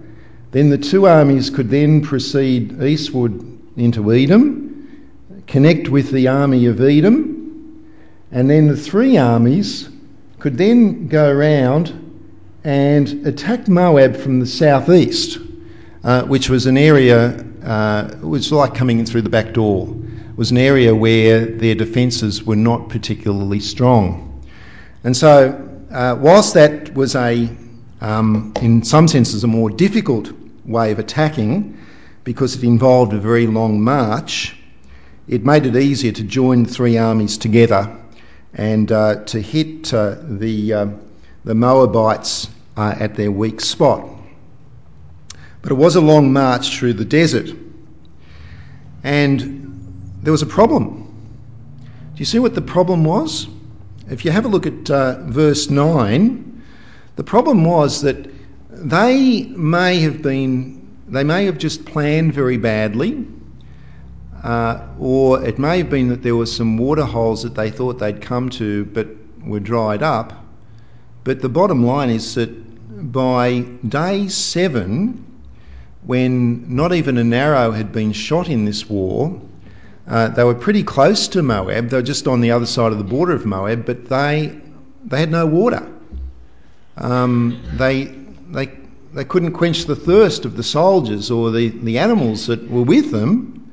Then 0.52 0.70
the 0.70 0.78
two 0.78 1.08
armies 1.08 1.50
could 1.50 1.72
then 1.72 2.02
proceed 2.02 2.84
eastward 2.84 3.34
into 3.76 4.14
Edom, 4.14 5.08
connect 5.48 5.90
with 5.90 6.12
the 6.12 6.28
army 6.28 6.68
of 6.68 6.80
Edom, 6.80 7.84
and 8.32 8.48
then 8.48 8.68
the 8.68 8.78
three 8.78 9.18
armies 9.18 9.90
could 10.40 10.58
then 10.58 11.08
go 11.08 11.32
around 11.32 12.04
and 12.64 13.26
attack 13.26 13.68
Moab 13.68 14.18
from 14.18 14.40
the 14.40 14.46
southeast, 14.46 15.40
uh, 16.08 16.24
which 16.24 16.50
was 16.50 16.66
an 16.66 16.78
area, 16.78 17.38
uh, 17.64 18.10
it 18.12 18.26
was 18.26 18.52
like 18.52 18.74
coming 18.74 18.98
in 18.98 19.06
through 19.06 19.22
the 19.22 19.30
back 19.30 19.54
door 19.54 19.94
was 20.38 20.52
an 20.52 20.58
area 20.58 20.96
where 20.96 21.46
their 21.46 21.76
defences 21.76 22.44
were 22.44 22.56
not 22.56 22.90
particularly 22.90 23.60
strong. 23.60 24.42
And 25.04 25.18
so, 25.18 25.70
uh, 25.92 26.16
whilst 26.20 26.54
that 26.54 26.94
was 26.94 27.16
a, 27.16 27.50
um, 28.02 28.54
in 28.62 28.84
some 28.84 29.08
senses, 29.08 29.44
a 29.44 29.48
more 29.48 29.72
difficult 29.72 30.32
way 30.64 30.92
of 30.92 31.00
attacking 31.00 31.78
because 32.24 32.56
it 32.56 32.64
involved 32.64 33.14
a 33.14 33.18
very 33.18 33.48
long 33.48 33.82
march, 33.82 34.56
it 35.28 35.44
made 35.44 35.66
it 35.66 35.76
easier 35.76 36.12
to 36.12 36.24
join 36.24 36.66
three 36.66 36.98
armies 36.98 37.38
together 37.38 37.98
and 38.54 38.92
uh, 38.92 39.24
to 39.26 39.42
hit 39.42 39.92
uh, 39.94 40.16
the, 40.22 40.74
uh, 40.74 40.88
the 41.46 41.56
Moabites 41.56 42.48
uh, 42.78 42.96
at 43.00 43.16
their 43.16 43.32
weak 43.32 43.60
spot. 43.60 44.17
But 45.68 45.74
it 45.74 45.80
was 45.80 45.98
a 45.98 46.02
long 46.02 46.32
march 46.32 46.78
through 46.78 46.94
the 46.94 47.04
desert. 47.04 47.54
And 49.04 50.16
there 50.24 50.32
was 50.32 50.42
a 50.42 50.46
problem. 50.46 51.14
Do 51.82 52.20
you 52.20 52.24
see 52.24 52.40
what 52.40 52.56
the 52.56 52.62
problem 52.62 53.04
was? 53.04 53.50
If 54.10 54.24
you 54.24 54.32
have 54.32 54.46
a 54.46 54.48
look 54.48 54.66
at 54.66 54.90
uh, 54.90 55.24
verse 55.24 55.70
9, 55.70 56.64
the 57.18 57.24
problem 57.26 57.66
was 57.66 58.02
that 58.04 58.30
they 58.70 59.44
may 59.44 60.00
have 60.00 60.22
been, 60.22 60.88
they 61.10 61.26
may 61.26 61.44
have 61.48 61.58
just 61.58 61.84
planned 61.84 62.34
very 62.34 62.56
badly, 62.56 63.28
uh, 64.44 64.88
or 64.98 65.44
it 65.44 65.60
may 65.60 65.80
have 65.80 65.90
been 65.90 66.08
that 66.08 66.24
there 66.24 66.38
were 66.38 66.46
some 66.46 66.78
water 66.78 67.04
holes 67.04 67.44
that 67.44 67.56
they 67.56 67.72
thought 67.72 68.00
they'd 68.00 68.22
come 68.22 68.50
to 68.52 68.86
but 68.86 69.10
were 69.46 69.60
dried 69.60 70.02
up. 70.02 70.46
But 71.26 71.42
the 71.42 71.50
bottom 71.50 71.86
line 71.86 72.10
is 72.10 72.36
that 72.36 73.12
by 73.12 73.60
day 73.86 74.30
seven, 74.30 75.26
when 76.08 76.76
not 76.76 76.94
even 76.94 77.18
an 77.18 77.34
arrow 77.34 77.72
had 77.72 77.92
been 77.92 78.14
shot 78.14 78.48
in 78.48 78.64
this 78.66 78.90
war, 78.90 79.40
uh, 80.08 80.30
they 80.30 80.44
were 80.44 80.56
pretty 80.56 80.84
close 80.84 81.28
to 81.28 81.44
Moab. 81.44 81.90
They 81.90 81.98
were 81.98 82.02
just 82.02 82.28
on 82.28 82.40
the 82.40 82.52
other 82.52 82.66
side 82.66 82.94
of 82.94 82.98
the 82.98 83.04
border 83.04 83.34
of 83.34 83.46
Moab, 83.46 83.86
but 83.86 84.08
they 84.08 84.58
they 85.04 85.20
had 85.20 85.32
no 85.32 85.46
water. 85.46 85.86
Um, 86.96 87.62
they 87.74 88.06
they 88.50 88.72
they 89.14 89.26
couldn't 89.26 89.52
quench 89.52 89.86
the 89.86 89.96
thirst 89.98 90.46
of 90.46 90.56
the 90.56 90.64
soldiers 90.64 91.30
or 91.30 91.52
the, 91.52 91.70
the 91.70 92.00
animals 92.00 92.48
that 92.48 92.70
were 92.70 92.84
with 92.84 93.12
them, 93.12 93.70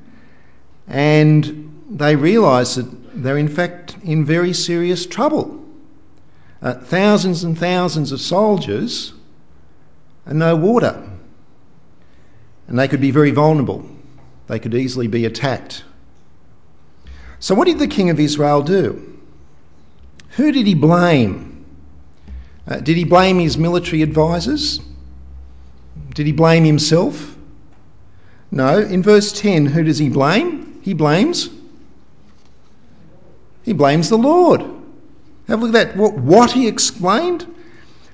and 0.88 1.84
they 1.88 2.16
realised 2.16 2.78
that 2.78 3.22
they're 3.22 3.38
in 3.38 3.48
fact 3.48 3.96
in 4.02 4.24
very 4.24 4.52
serious 4.52 5.06
trouble. 5.06 5.62
Uh, 6.60 6.74
thousands 6.74 7.44
and 7.44 7.56
thousands 7.56 8.10
of 8.10 8.20
soldiers 8.20 9.12
and 10.26 10.40
no 10.40 10.56
water. 10.56 11.00
And 12.68 12.78
they 12.78 12.88
could 12.88 13.00
be 13.00 13.10
very 13.10 13.30
vulnerable. 13.30 13.84
They 14.46 14.58
could 14.58 14.74
easily 14.74 15.06
be 15.06 15.24
attacked. 15.24 15.84
So, 17.38 17.54
what 17.54 17.66
did 17.66 17.78
the 17.78 17.88
king 17.88 18.10
of 18.10 18.20
Israel 18.20 18.62
do? 18.62 19.18
Who 20.30 20.50
did 20.52 20.66
he 20.66 20.74
blame? 20.74 21.66
Uh, 22.66 22.76
did 22.76 22.96
he 22.96 23.04
blame 23.04 23.38
his 23.38 23.58
military 23.58 24.02
advisors? 24.02 24.80
Did 26.14 26.26
he 26.26 26.32
blame 26.32 26.64
himself? 26.64 27.36
No. 28.50 28.78
In 28.78 29.02
verse 29.02 29.32
10, 29.32 29.66
who 29.66 29.84
does 29.84 29.98
he 29.98 30.08
blame? 30.08 30.80
He 30.82 30.94
blames. 30.94 31.50
He 33.62 33.72
blames 33.72 34.08
the 34.08 34.18
Lord. 34.18 34.62
Have 35.48 35.60
a 35.60 35.66
look 35.66 35.74
at 35.74 35.88
that. 35.88 35.96
What, 35.96 36.14
what 36.14 36.52
he 36.52 36.68
explained? 36.68 37.46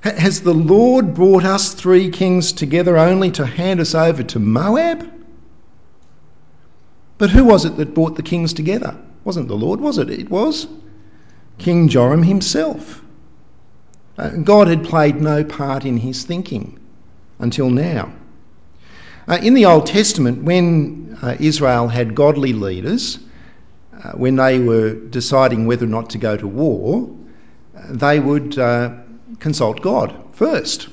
Has 0.03 0.41
the 0.41 0.55
Lord 0.55 1.15
brought 1.15 1.45
us 1.45 1.75
three 1.75 2.11
kings 2.11 2.53
together 2.53 2.97
only 2.97 3.31
to 3.33 3.45
hand 3.45 3.81
us 3.81 3.95
over 3.95 4.23
to 4.23 4.39
Moab? 4.39 5.07
But 7.19 7.29
who 7.31 7.45
was 7.45 7.67
it 7.67 7.77
that 7.77 7.95
brought 7.95 8.17
the 8.17 8.23
kings 8.23 8.55
together? 8.55 8.97
wasn't 9.25 9.49
the 9.49 9.57
Lord, 9.57 9.81
was 9.81 9.99
it? 9.99 10.09
It 10.09 10.31
was 10.31 10.67
King 11.59 11.89
Joram 11.89 12.23
himself. 12.23 13.03
Uh, 14.17 14.31
God 14.31 14.69
had 14.69 14.85
played 14.85 15.21
no 15.21 15.45
part 15.45 15.85
in 15.85 15.99
his 15.99 16.25
thinking 16.25 16.79
until 17.39 17.71
now. 17.71 18.13
Uh, 19.29 19.39
in 19.43 19.55
the 19.55 19.67
Old 19.67 19.87
Testament, 19.87 20.43
when 20.43 21.19
uh, 21.23 21.37
Israel 21.39 21.89
had 21.89 22.15
godly 22.15 22.55
leaders, 22.55 23.19
when 24.15 24.37
they 24.37 24.59
were 24.59 24.95
deciding 24.95 25.67
whether 25.67 25.85
or 25.85 25.89
not 25.89 26.11
to 26.11 26.19
go 26.19 26.37
to 26.37 26.47
war, 26.47 27.15
they 27.91 28.19
would 28.19 28.59
consult 29.39 29.81
God 29.83 30.15
first. 30.33 30.89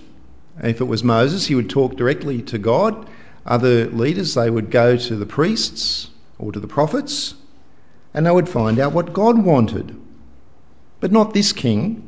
If 0.64 0.82
it 0.82 0.86
was 0.86 1.04
Moses, 1.04 1.46
he 1.46 1.56
would 1.56 1.70
talk 1.70 1.96
directly 1.96 2.42
to 2.44 2.58
God. 2.58 3.08
Other 3.46 3.88
leaders, 3.88 4.34
they 4.34 4.50
would 4.50 4.72
go 4.72 4.98
to 4.98 5.16
the 5.16 5.26
priests 5.26 6.10
or 6.38 6.52
to 6.52 6.60
the 6.60 6.68
prophets 6.68 7.34
and 8.14 8.26
they 8.26 8.32
would 8.32 8.50
find 8.50 8.80
out 8.80 8.94
what 8.94 9.14
God 9.14 9.38
wanted. 9.44 9.96
But 11.00 11.12
not 11.12 11.34
this 11.34 11.54
king. 11.54 12.04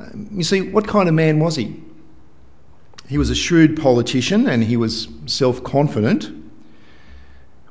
Um, 0.00 0.28
you 0.32 0.42
see, 0.42 0.60
what 0.60 0.88
kind 0.88 1.08
of 1.08 1.14
man 1.14 1.38
was 1.38 1.54
he? 1.54 1.80
He 3.08 3.18
was 3.18 3.30
a 3.30 3.34
shrewd 3.34 3.80
politician 3.80 4.48
and 4.48 4.64
he 4.64 4.76
was 4.76 5.08
self 5.26 5.62
confident. 5.62 6.30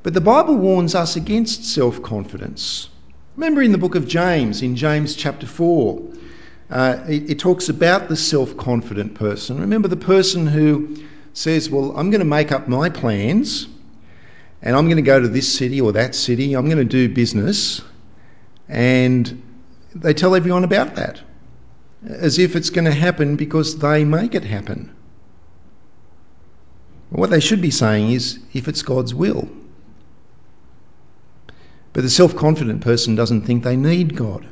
But 0.02 0.14
the 0.14 0.20
Bible 0.20 0.56
warns 0.56 0.94
us 0.94 1.16
against 1.16 1.64
self 1.64 2.02
confidence. 2.02 2.88
Remember 3.36 3.62
in 3.62 3.72
the 3.72 3.78
book 3.78 3.94
of 3.94 4.08
James, 4.08 4.62
in 4.62 4.76
James 4.76 5.14
chapter 5.14 5.46
4, 5.46 6.00
uh, 6.70 7.04
it, 7.08 7.30
it 7.30 7.38
talks 7.38 7.68
about 7.68 8.08
the 8.08 8.16
self 8.16 8.56
confident 8.56 9.14
person. 9.14 9.60
Remember 9.60 9.88
the 9.88 9.96
person 9.96 10.46
who 10.46 10.96
says, 11.32 11.70
Well, 11.70 11.96
I'm 11.96 12.10
going 12.10 12.20
to 12.20 12.26
make 12.26 12.52
up 12.52 12.68
my 12.68 12.88
plans 12.88 13.68
and 14.64 14.74
I'm 14.74 14.86
going 14.86 14.96
to 14.96 15.02
go 15.02 15.20
to 15.20 15.28
this 15.28 15.52
city 15.52 15.82
or 15.82 15.92
that 15.92 16.14
city, 16.14 16.54
I'm 16.54 16.64
going 16.64 16.78
to 16.78 16.84
do 16.84 17.06
business, 17.08 17.82
and 18.66 19.42
they 19.94 20.14
tell 20.14 20.34
everyone 20.34 20.64
about 20.64 20.94
that, 20.96 21.20
as 22.02 22.38
if 22.38 22.56
it's 22.56 22.70
going 22.70 22.86
to 22.86 22.92
happen 22.92 23.36
because 23.36 23.78
they 23.78 24.04
make 24.04 24.34
it 24.34 24.42
happen. 24.42 24.90
What 27.10 27.28
they 27.28 27.40
should 27.40 27.60
be 27.60 27.70
saying 27.70 28.10
is, 28.10 28.38
if 28.54 28.66
it's 28.66 28.80
God's 28.80 29.14
will. 29.14 29.48
But 31.92 32.02
the 32.02 32.10
self 32.10 32.34
confident 32.34 32.80
person 32.80 33.14
doesn't 33.14 33.42
think 33.42 33.62
they 33.62 33.76
need 33.76 34.16
God. 34.16 34.46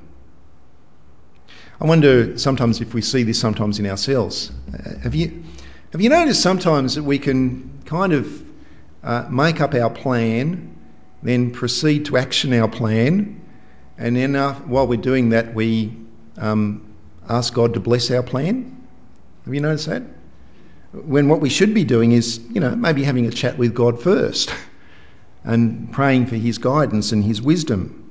I 1.83 1.87
wonder 1.87 2.39
sometimes 2.39 2.81
if 2.81 2.95
we 2.95 3.03
see 3.03 3.25
this 3.25 3.41
sometimes 3.41 3.81
in 3.81 3.87
ourselves. 3.87 4.53
Uh, 4.73 5.01
have 5.01 5.17
you, 5.17 5.43
have 5.91 6.01
you 6.01 6.11
noticed 6.11 6.41
sometimes 6.41 6.95
that 6.95 7.03
we 7.03 7.19
can 7.19 7.83
kind 7.87 8.13
of 8.13 8.45
uh, 9.03 9.27
make 9.29 9.61
up 9.61 9.75
our 9.75 9.91
plan, 9.91 10.77
then 11.25 11.51
proceed 11.51 12.05
to 12.07 12.19
action 12.19 12.53
our 12.55 12.69
plan, 12.69 13.41
and 13.99 14.15
then 14.15 14.37
uh, 14.37 14.55
while 14.61 14.87
we're 14.87 15.01
doing 15.01 15.31
that, 15.31 15.57
we 15.57 15.93
um, 16.37 16.95
ask 17.29 17.53
God 17.53 17.75
to 17.75 17.81
bless 17.81 18.13
our 18.13 18.23
plan? 18.23 18.87
Have 19.45 19.53
you 19.53 19.61
noticed 19.61 19.89
that? 19.89 20.05
When 20.93 21.29
what 21.29 21.41
we 21.41 21.49
should 21.49 21.75
be 21.75 21.83
doing 21.83 22.13
is, 22.13 22.39
you 22.51 22.61
know, 22.61 22.77
maybe 22.77 23.03
having 23.03 23.27
a 23.27 23.33
chat 23.33 23.59
with 23.59 23.75
God 23.75 24.01
first 24.01 24.55
and 25.43 25.91
praying 25.91 26.27
for 26.27 26.37
his 26.37 26.59
guidance 26.59 27.11
and 27.11 27.25
his 27.25 27.43
wisdom. 27.43 28.02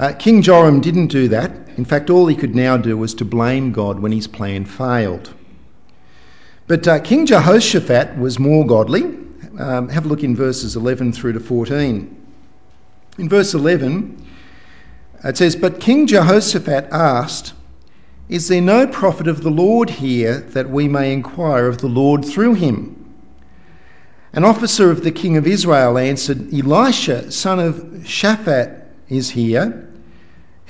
Uh, 0.00 0.14
King 0.14 0.40
Joram 0.40 0.80
didn't 0.80 1.08
do 1.08 1.28
that. 1.28 1.52
In 1.76 1.84
fact, 1.84 2.08
all 2.08 2.26
he 2.26 2.34
could 2.34 2.54
now 2.54 2.78
do 2.78 2.96
was 2.96 3.12
to 3.16 3.24
blame 3.26 3.70
God 3.70 4.00
when 4.00 4.12
his 4.12 4.26
plan 4.26 4.64
failed. 4.64 5.34
But 6.66 6.88
uh, 6.88 7.00
King 7.00 7.26
Jehoshaphat 7.26 8.16
was 8.16 8.38
more 8.38 8.66
godly. 8.66 9.02
Um, 9.58 9.90
have 9.90 10.06
a 10.06 10.08
look 10.08 10.24
in 10.24 10.34
verses 10.34 10.74
11 10.74 11.12
through 11.12 11.34
to 11.34 11.40
14. 11.40 12.16
In 13.18 13.28
verse 13.28 13.52
11, 13.52 14.26
it 15.22 15.36
says, 15.36 15.54
But 15.54 15.80
King 15.80 16.06
Jehoshaphat 16.06 16.88
asked, 16.90 17.52
Is 18.30 18.48
there 18.48 18.62
no 18.62 18.86
prophet 18.86 19.28
of 19.28 19.42
the 19.42 19.50
Lord 19.50 19.90
here 19.90 20.40
that 20.52 20.70
we 20.70 20.88
may 20.88 21.12
inquire 21.12 21.66
of 21.66 21.76
the 21.76 21.88
Lord 21.88 22.24
through 22.24 22.54
him? 22.54 22.96
An 24.32 24.44
officer 24.44 24.90
of 24.90 25.04
the 25.04 25.12
king 25.12 25.36
of 25.36 25.46
Israel 25.46 25.98
answered, 25.98 26.54
Elisha, 26.54 27.30
son 27.30 27.60
of 27.60 27.74
Shaphat, 28.04 28.80
is 29.10 29.28
here. 29.28 29.88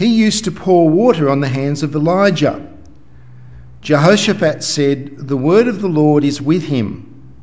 He 0.00 0.06
used 0.06 0.44
to 0.44 0.50
pour 0.50 0.88
water 0.88 1.28
on 1.28 1.40
the 1.40 1.48
hands 1.48 1.82
of 1.82 1.94
Elijah. 1.94 2.66
Jehoshaphat 3.82 4.64
said, 4.64 5.28
The 5.28 5.36
word 5.36 5.68
of 5.68 5.82
the 5.82 5.90
Lord 5.90 6.24
is 6.24 6.40
with 6.40 6.62
him. 6.62 7.34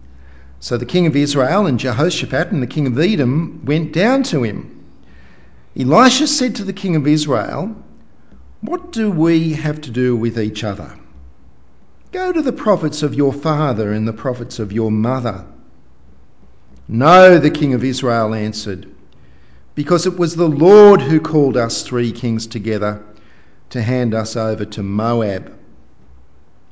So 0.59 0.75
the 0.75 0.87
king 0.87 1.05
of 1.05 1.15
Israel 1.15 1.67
and 1.67 1.79
Jehoshaphat 1.79 2.51
and 2.51 2.63
the 2.63 2.65
king 2.65 2.87
of 2.87 2.97
Edom 2.97 3.61
went 3.63 3.93
down 3.93 4.23
to 4.23 4.41
him. 4.41 4.83
Elisha 5.79 6.25
said 6.25 6.55
to 6.55 6.63
the 6.63 6.73
king 6.73 6.95
of 6.95 7.05
Israel, 7.05 7.75
What 8.61 8.91
do 8.91 9.11
we 9.11 9.53
have 9.53 9.79
to 9.81 9.91
do 9.91 10.15
with 10.15 10.39
each 10.39 10.63
other? 10.63 10.97
Go 12.11 12.33
to 12.33 12.41
the 12.41 12.51
prophets 12.51 13.03
of 13.03 13.13
your 13.13 13.33
father 13.33 13.91
and 13.91 14.07
the 14.07 14.13
prophets 14.13 14.57
of 14.57 14.71
your 14.71 14.89
mother. 14.89 15.45
No, 16.87 17.37
the 17.37 17.51
king 17.51 17.75
of 17.75 17.83
Israel 17.83 18.33
answered, 18.33 18.89
because 19.77 20.07
it 20.07 20.17
was 20.17 20.35
the 20.35 20.49
Lord 20.49 21.01
who 21.01 21.19
called 21.19 21.55
us 21.55 21.83
three 21.83 22.11
kings 22.11 22.47
together 22.47 23.03
to 23.69 23.79
hand 23.79 24.15
us 24.15 24.35
over 24.35 24.65
to 24.65 24.81
Moab. 24.81 25.55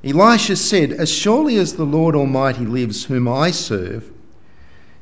Elisha 0.04 0.56
said, 0.56 0.92
As 0.92 1.12
surely 1.12 1.58
as 1.58 1.76
the 1.76 1.86
Lord 1.86 2.16
Almighty 2.16 2.66
lives, 2.66 3.06
whom 3.06 3.28
I 3.28 3.52
serve, 3.52 4.12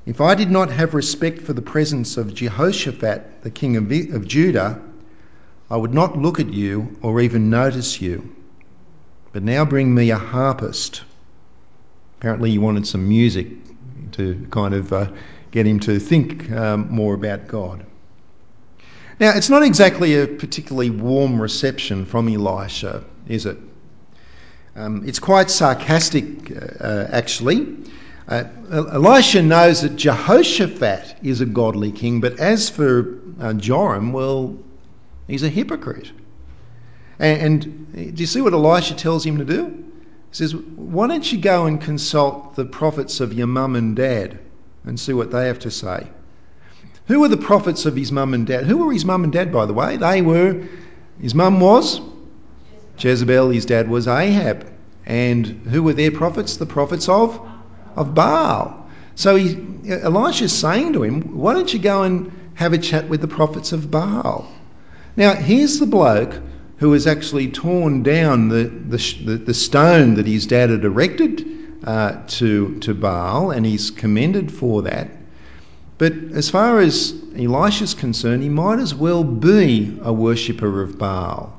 if 0.05 0.19
I 0.19 0.35
did 0.35 0.51
not 0.51 0.69
have 0.69 0.93
respect 0.93 1.43
for 1.43 1.53
the 1.53 1.61
presence 1.61 2.17
of 2.17 2.33
Jehoshaphat, 2.33 3.41
the 3.41 3.49
king 3.49 3.77
of, 3.77 3.89
of 4.13 4.27
Judah, 4.27 4.81
I 5.71 5.77
would 5.77 5.93
not 5.93 6.17
look 6.17 6.41
at 6.41 6.53
you 6.53 6.97
or 7.01 7.21
even 7.21 7.49
notice 7.49 8.01
you. 8.01 8.35
But 9.31 9.43
now 9.43 9.63
bring 9.63 9.95
me 9.95 10.11
a 10.11 10.17
harpist. 10.17 11.03
Apparently, 12.17 12.51
he 12.51 12.57
wanted 12.57 12.85
some 12.85 13.07
music 13.07 13.47
to 14.11 14.45
kind 14.51 14.73
of 14.73 14.91
uh, 14.91 15.07
get 15.51 15.65
him 15.65 15.79
to 15.79 15.99
think 15.99 16.51
um, 16.51 16.91
more 16.91 17.13
about 17.13 17.47
God. 17.47 17.85
Now, 19.23 19.31
it's 19.37 19.49
not 19.49 19.63
exactly 19.63 20.19
a 20.19 20.27
particularly 20.27 20.89
warm 20.89 21.41
reception 21.41 22.05
from 22.05 22.27
Elisha, 22.27 23.05
is 23.25 23.45
it? 23.45 23.57
Um, 24.75 25.07
it's 25.07 25.19
quite 25.19 25.49
sarcastic, 25.49 26.51
uh, 26.51 27.07
actually. 27.09 27.73
Uh, 28.27 28.43
Elisha 28.69 29.41
knows 29.41 29.83
that 29.83 29.95
Jehoshaphat 29.95 31.19
is 31.23 31.39
a 31.39 31.45
godly 31.45 31.93
king, 31.93 32.19
but 32.19 32.37
as 32.37 32.69
for 32.69 33.17
uh, 33.39 33.53
Joram, 33.53 34.11
well, 34.11 34.57
he's 35.25 35.43
a 35.43 35.49
hypocrite. 35.49 36.11
And, 37.17 37.41
and, 37.41 38.15
do 38.17 38.21
you 38.21 38.27
see 38.27 38.41
what 38.41 38.51
Elisha 38.51 38.93
tells 38.93 39.25
him 39.25 39.37
to 39.37 39.45
do? 39.45 39.85
He 40.31 40.35
says, 40.35 40.53
Why 40.53 41.07
don't 41.07 41.31
you 41.31 41.37
go 41.37 41.65
and 41.65 41.79
consult 41.79 42.57
the 42.57 42.65
prophets 42.65 43.21
of 43.21 43.31
your 43.31 43.47
mum 43.47 43.77
and 43.77 43.95
dad 43.95 44.37
and 44.83 44.99
see 44.99 45.13
what 45.13 45.31
they 45.31 45.47
have 45.47 45.59
to 45.59 45.71
say? 45.71 46.09
Who 47.07 47.19
were 47.19 47.27
the 47.27 47.37
prophets 47.37 47.85
of 47.85 47.95
his 47.95 48.11
mum 48.11 48.33
and 48.33 48.47
dad? 48.47 48.65
Who 48.65 48.77
were 48.77 48.93
his 48.93 49.05
mum 49.05 49.23
and 49.23 49.33
dad, 49.33 49.51
by 49.51 49.65
the 49.65 49.73
way? 49.73 49.97
They 49.97 50.21
were, 50.21 50.63
his 51.19 51.35
mum 51.35 51.59
was 51.59 51.99
Jezebel, 52.97 53.49
his 53.49 53.65
dad 53.65 53.89
was 53.89 54.07
Ahab. 54.07 54.65
And 55.05 55.45
who 55.45 55.83
were 55.83 55.93
their 55.93 56.11
prophets? 56.11 56.57
The 56.57 56.65
prophets 56.65 57.09
of, 57.09 57.39
of 57.95 58.15
Baal. 58.15 58.87
So 59.15 59.35
he, 59.35 59.57
Elisha's 59.89 60.53
saying 60.53 60.93
to 60.93 61.03
him, 61.03 61.37
Why 61.37 61.53
don't 61.53 61.73
you 61.73 61.79
go 61.79 62.03
and 62.03 62.31
have 62.55 62.73
a 62.73 62.77
chat 62.77 63.09
with 63.09 63.21
the 63.21 63.27
prophets 63.27 63.73
of 63.73 63.91
Baal? 63.91 64.49
Now, 65.17 65.33
here's 65.33 65.79
the 65.79 65.85
bloke 65.85 66.33
who 66.77 66.93
has 66.93 67.05
actually 67.05 67.49
torn 67.49 68.01
down 68.03 68.47
the, 68.49 68.63
the, 68.63 69.37
the 69.37 69.53
stone 69.53 70.15
that 70.15 70.25
his 70.25 70.47
dad 70.47 70.69
had 70.69 70.83
erected 70.85 71.45
uh, 71.83 72.23
to, 72.27 72.79
to 72.79 72.93
Baal, 72.93 73.51
and 73.51 73.65
he's 73.65 73.91
commended 73.91 74.51
for 74.51 74.83
that. 74.83 75.09
But 76.03 76.33
as 76.33 76.49
far 76.49 76.81
as 76.81 77.13
Elisha's 77.33 77.93
concerned, 77.93 78.43
he 78.43 78.49
might 78.49 78.79
as 78.79 78.93
well 78.93 79.23
be 79.23 79.97
a 80.01 80.11
worshipper 80.11 80.81
of 80.81 80.97
Baal 80.97 81.57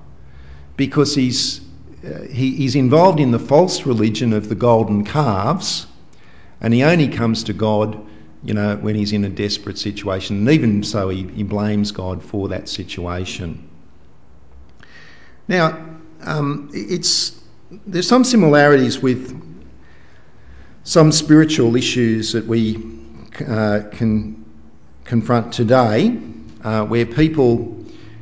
because 0.76 1.14
he's, 1.14 1.62
uh, 2.06 2.24
he, 2.24 2.54
he's 2.54 2.74
involved 2.74 3.20
in 3.20 3.30
the 3.30 3.38
false 3.38 3.86
religion 3.86 4.34
of 4.34 4.50
the 4.50 4.54
golden 4.54 5.02
calves 5.02 5.86
and 6.60 6.74
he 6.74 6.82
only 6.82 7.08
comes 7.08 7.42
to 7.44 7.54
God, 7.54 7.98
you 8.42 8.52
know, 8.52 8.76
when 8.76 8.94
he's 8.94 9.14
in 9.14 9.24
a 9.24 9.30
desperate 9.30 9.78
situation. 9.78 10.36
And 10.36 10.50
even 10.50 10.82
so, 10.82 11.08
he, 11.08 11.22
he 11.28 11.42
blames 11.42 11.90
God 11.90 12.22
for 12.22 12.48
that 12.48 12.68
situation. 12.68 13.66
Now, 15.48 15.86
um, 16.20 16.68
it's, 16.74 17.40
there's 17.86 18.06
some 18.06 18.24
similarities 18.24 18.98
with 18.98 19.42
some 20.82 21.12
spiritual 21.12 21.76
issues 21.76 22.32
that 22.32 22.46
we 22.46 23.03
can 23.34 24.44
confront 25.04 25.52
today, 25.52 26.18
uh, 26.62 26.84
where 26.86 27.06
people 27.06 27.76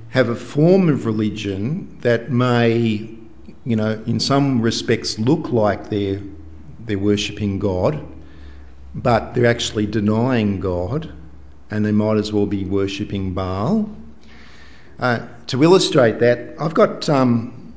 have 0.09 0.29
a 0.29 0.37
form 0.37 0.89
of 0.89 1.07
religion 1.07 1.99
that 2.01 2.31
may, 2.31 3.09
you 3.65 3.77
know, 3.77 4.03
in 4.07 4.21
some 4.21 4.61
respects 4.61 5.19
look 5.19 5.51
like 5.51 5.89
they're 5.89 6.21
they're 6.85 6.99
worshipping 6.99 7.61
God, 7.61 8.05
but 8.95 9.35
they're 9.35 9.47
actually 9.47 9.87
denying 9.87 10.59
God, 10.59 11.13
and 11.71 11.85
they 11.85 11.93
might 11.93 12.17
as 12.17 12.33
well 12.33 12.47
be 12.47 12.65
worshipping 12.65 13.35
Baal. 13.35 13.89
Uh, 14.99 15.27
to 15.47 15.63
illustrate 15.63 16.19
that, 16.19 16.55
I've 16.59 16.75
got 16.75 17.09
um, 17.09 17.75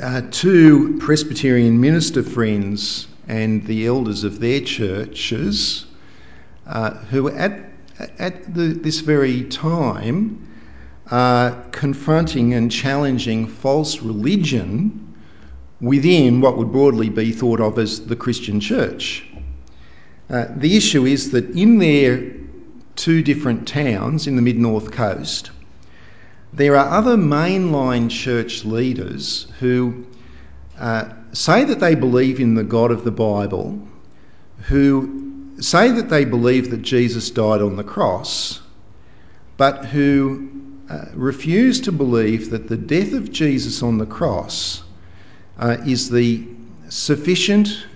uh, 0.00 0.22
two 0.30 0.98
Presbyterian 0.98 1.80
minister 1.80 2.22
friends 2.22 3.08
and 3.28 3.64
the 3.66 3.86
elders 3.86 4.24
of 4.24 4.40
their 4.40 4.60
churches 4.60 5.86
uh, 5.86 5.91
who 7.10 7.28
at, 7.28 7.70
at 8.18 8.54
the, 8.54 8.68
this 8.68 9.00
very 9.00 9.44
time 9.44 10.48
are 11.10 11.62
confronting 11.72 12.54
and 12.54 12.70
challenging 12.70 13.46
false 13.46 14.00
religion 14.00 15.14
within 15.80 16.40
what 16.40 16.56
would 16.56 16.72
broadly 16.72 17.10
be 17.10 17.32
thought 17.32 17.60
of 17.60 17.78
as 17.78 18.06
the 18.06 18.16
Christian 18.16 18.60
church. 18.60 19.26
Uh, 20.30 20.46
the 20.56 20.76
issue 20.76 21.04
is 21.04 21.32
that 21.32 21.44
in 21.50 21.78
their 21.78 22.32
two 22.96 23.22
different 23.22 23.66
towns 23.66 24.26
in 24.26 24.36
the 24.36 24.42
mid 24.42 24.58
north 24.58 24.90
coast, 24.92 25.50
there 26.52 26.76
are 26.76 26.88
other 26.88 27.16
mainline 27.16 28.08
church 28.08 28.64
leaders 28.64 29.48
who 29.58 30.06
uh, 30.78 31.08
say 31.32 31.64
that 31.64 31.80
they 31.80 31.94
believe 31.94 32.40
in 32.40 32.54
the 32.54 32.64
God 32.64 32.90
of 32.90 33.04
the 33.04 33.10
Bible, 33.10 33.78
who 34.68 35.31
say 35.64 35.90
that 35.92 36.08
they 36.08 36.24
believe 36.24 36.70
that 36.70 36.82
Jesus 36.82 37.30
died 37.30 37.62
on 37.62 37.76
the 37.76 37.84
cross, 37.84 38.60
but 39.56 39.84
who 39.84 40.50
uh, 40.90 41.06
refuse 41.14 41.80
to 41.82 41.92
believe 41.92 42.50
that 42.50 42.68
the 42.68 42.76
death 42.76 43.12
of 43.12 43.32
Jesus 43.32 43.82
on 43.82 43.98
the 43.98 44.06
cross 44.06 44.82
uh, 45.58 45.76
is 45.86 46.10
the 46.10 46.46
sufficient, 46.88 47.86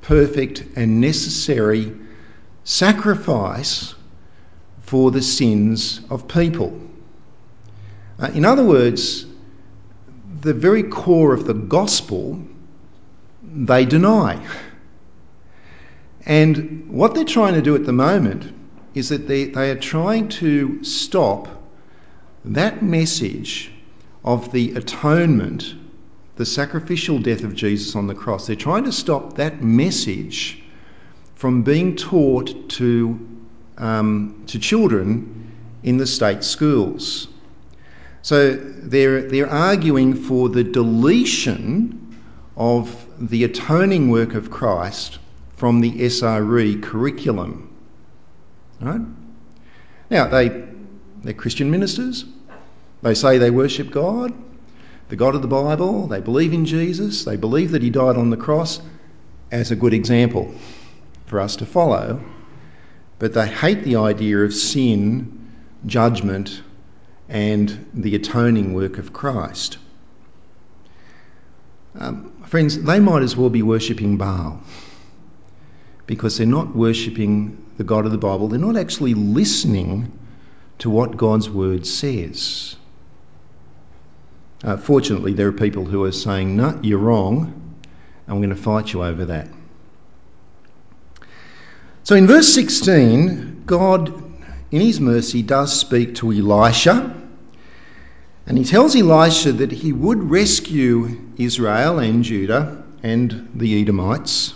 perfect, 0.00 0.64
and 0.76 1.00
necessary 1.00 1.92
sacrifice 2.64 3.94
for 4.80 5.10
the 5.10 5.22
sins 5.22 6.00
of 6.10 6.28
people. 6.28 6.80
Uh, 8.18 8.30
in 8.34 8.44
other 8.44 8.64
words, 8.64 9.26
the 10.40 10.54
very 10.54 10.82
core 10.82 11.32
of 11.32 11.44
the 11.44 11.54
gospel 11.54 12.42
they 13.42 13.84
deny. 13.84 14.44
And 16.24 16.88
what 16.88 17.14
they're 17.14 17.24
trying 17.24 17.54
to 17.54 17.62
do 17.62 17.74
at 17.74 17.84
the 17.84 17.92
moment 17.92 18.52
is 18.94 19.08
that 19.08 19.26
they, 19.26 19.44
they 19.46 19.70
are 19.70 19.78
trying 19.78 20.28
to 20.28 20.82
stop 20.84 21.48
that 22.44 22.82
message 22.82 23.72
of 24.24 24.52
the 24.52 24.74
atonement, 24.74 25.74
the 26.36 26.46
sacrificial 26.46 27.18
death 27.18 27.42
of 27.42 27.54
Jesus 27.54 27.96
on 27.96 28.06
the 28.06 28.14
cross. 28.14 28.46
They're 28.46 28.56
trying 28.56 28.84
to 28.84 28.92
stop 28.92 29.34
that 29.36 29.62
message 29.62 30.62
from 31.34 31.62
being 31.62 31.96
taught 31.96 32.68
to, 32.70 33.18
um, 33.78 34.44
to 34.46 34.58
children 34.58 35.52
in 35.82 35.96
the 35.96 36.06
state 36.06 36.44
schools. 36.44 37.26
So 38.22 38.54
they're, 38.54 39.22
they're 39.22 39.50
arguing 39.50 40.14
for 40.14 40.48
the 40.48 40.62
deletion 40.62 42.16
of 42.56 43.06
the 43.18 43.42
atoning 43.42 44.10
work 44.10 44.34
of 44.34 44.50
Christ 44.50 45.18
from 45.62 45.80
the 45.80 45.92
SRE 45.92 46.82
curriculum. 46.82 47.72
Right? 48.80 49.00
Now, 50.10 50.26
they, 50.26 50.48
they're 51.22 51.34
Christian 51.34 51.70
ministers. 51.70 52.24
They 53.02 53.14
say 53.14 53.38
they 53.38 53.52
worship 53.52 53.92
God, 53.92 54.34
the 55.08 55.14
God 55.14 55.36
of 55.36 55.42
the 55.42 55.46
Bible. 55.46 56.08
They 56.08 56.20
believe 56.20 56.52
in 56.52 56.66
Jesus. 56.66 57.24
They 57.24 57.36
believe 57.36 57.70
that 57.70 57.82
He 57.84 57.90
died 57.90 58.16
on 58.16 58.30
the 58.30 58.36
cross 58.36 58.80
as 59.52 59.70
a 59.70 59.76
good 59.76 59.94
example 59.94 60.52
for 61.26 61.38
us 61.38 61.54
to 61.54 61.64
follow. 61.64 62.20
But 63.20 63.32
they 63.32 63.46
hate 63.46 63.84
the 63.84 63.94
idea 63.94 64.38
of 64.38 64.52
sin, 64.52 65.52
judgment, 65.86 66.60
and 67.28 67.88
the 67.94 68.16
atoning 68.16 68.74
work 68.74 68.98
of 68.98 69.12
Christ. 69.12 69.78
Um, 71.96 72.32
friends, 72.46 72.82
they 72.82 72.98
might 72.98 73.22
as 73.22 73.36
well 73.36 73.48
be 73.48 73.62
worshipping 73.62 74.16
Baal 74.16 74.60
because 76.06 76.38
they're 76.38 76.46
not 76.46 76.74
worshipping 76.74 77.64
the 77.76 77.84
God 77.84 78.04
of 78.06 78.12
the 78.12 78.18
Bible. 78.18 78.48
They're 78.48 78.58
not 78.58 78.76
actually 78.76 79.14
listening 79.14 80.18
to 80.78 80.90
what 80.90 81.16
God's 81.16 81.48
word 81.48 81.86
says. 81.86 82.76
Uh, 84.64 84.76
fortunately, 84.76 85.32
there 85.32 85.48
are 85.48 85.52
people 85.52 85.84
who 85.84 86.04
are 86.04 86.12
saying, 86.12 86.56
No, 86.56 86.78
you're 86.82 86.98
wrong, 86.98 87.62
we're 88.40 88.46
going 88.46 88.50
to 88.50 88.56
fight 88.56 88.92
you 88.92 89.02
over 89.04 89.26
that. 89.26 89.48
So 92.04 92.16
in 92.16 92.26
verse 92.26 92.52
16, 92.54 93.62
God, 93.64 94.08
in 94.70 94.80
his 94.80 95.00
mercy, 95.00 95.42
does 95.42 95.78
speak 95.78 96.16
to 96.16 96.32
Elisha. 96.32 97.16
And 98.46 98.58
he 98.58 98.64
tells 98.64 98.96
Elisha 98.96 99.52
that 99.52 99.70
he 99.70 99.92
would 99.92 100.22
rescue 100.22 101.20
Israel 101.36 102.00
and 102.00 102.24
Judah 102.24 102.82
and 103.02 103.50
the 103.54 103.80
Edomites. 103.80 104.54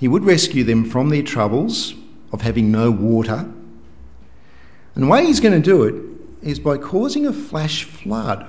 He 0.00 0.08
would 0.08 0.24
rescue 0.24 0.64
them 0.64 0.86
from 0.86 1.10
their 1.10 1.22
troubles 1.22 1.94
of 2.32 2.40
having 2.40 2.72
no 2.72 2.90
water. 2.90 3.46
And 4.94 5.04
the 5.04 5.06
way 5.06 5.26
he's 5.26 5.40
going 5.40 5.60
to 5.60 5.70
do 5.70 5.82
it 5.82 5.94
is 6.40 6.58
by 6.58 6.78
causing 6.78 7.26
a 7.26 7.34
flash 7.34 7.84
flood. 7.84 8.46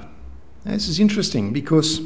Now, 0.63 0.71
this 0.71 0.87
is 0.87 1.01
interesting 1.01 1.51
because 1.51 1.99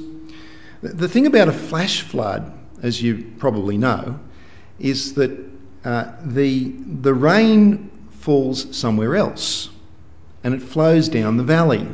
the 0.81 1.08
thing 1.08 1.27
about 1.27 1.47
a 1.47 1.53
flash 1.53 2.01
flood, 2.01 2.51
as 2.81 2.99
you 3.03 3.23
probably 3.38 3.77
know, 3.77 4.19
is 4.79 5.13
that 5.13 5.38
uh, 5.84 6.12
the, 6.23 6.73
the 7.01 7.13
rain 7.13 7.91
falls 8.21 8.75
somewhere 8.75 9.15
else 9.15 9.69
and 10.43 10.55
it 10.55 10.62
flows 10.63 11.08
down 11.08 11.38
the 11.38 11.43
valley 11.43 11.88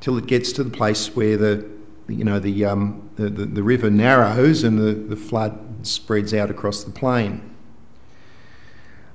till 0.00 0.18
it 0.18 0.26
gets 0.26 0.50
to 0.54 0.64
the 0.64 0.70
place 0.70 1.14
where 1.14 1.36
the, 1.36 1.70
you 2.08 2.24
know, 2.24 2.40
the, 2.40 2.64
um, 2.64 3.08
the, 3.14 3.30
the, 3.30 3.46
the 3.46 3.62
river 3.62 3.90
narrows 3.90 4.64
and 4.64 4.76
the, 4.76 4.94
the 4.94 5.16
flood 5.16 5.67
spreads 5.88 6.34
out 6.34 6.50
across 6.50 6.84
the 6.84 6.90
plain. 6.90 7.54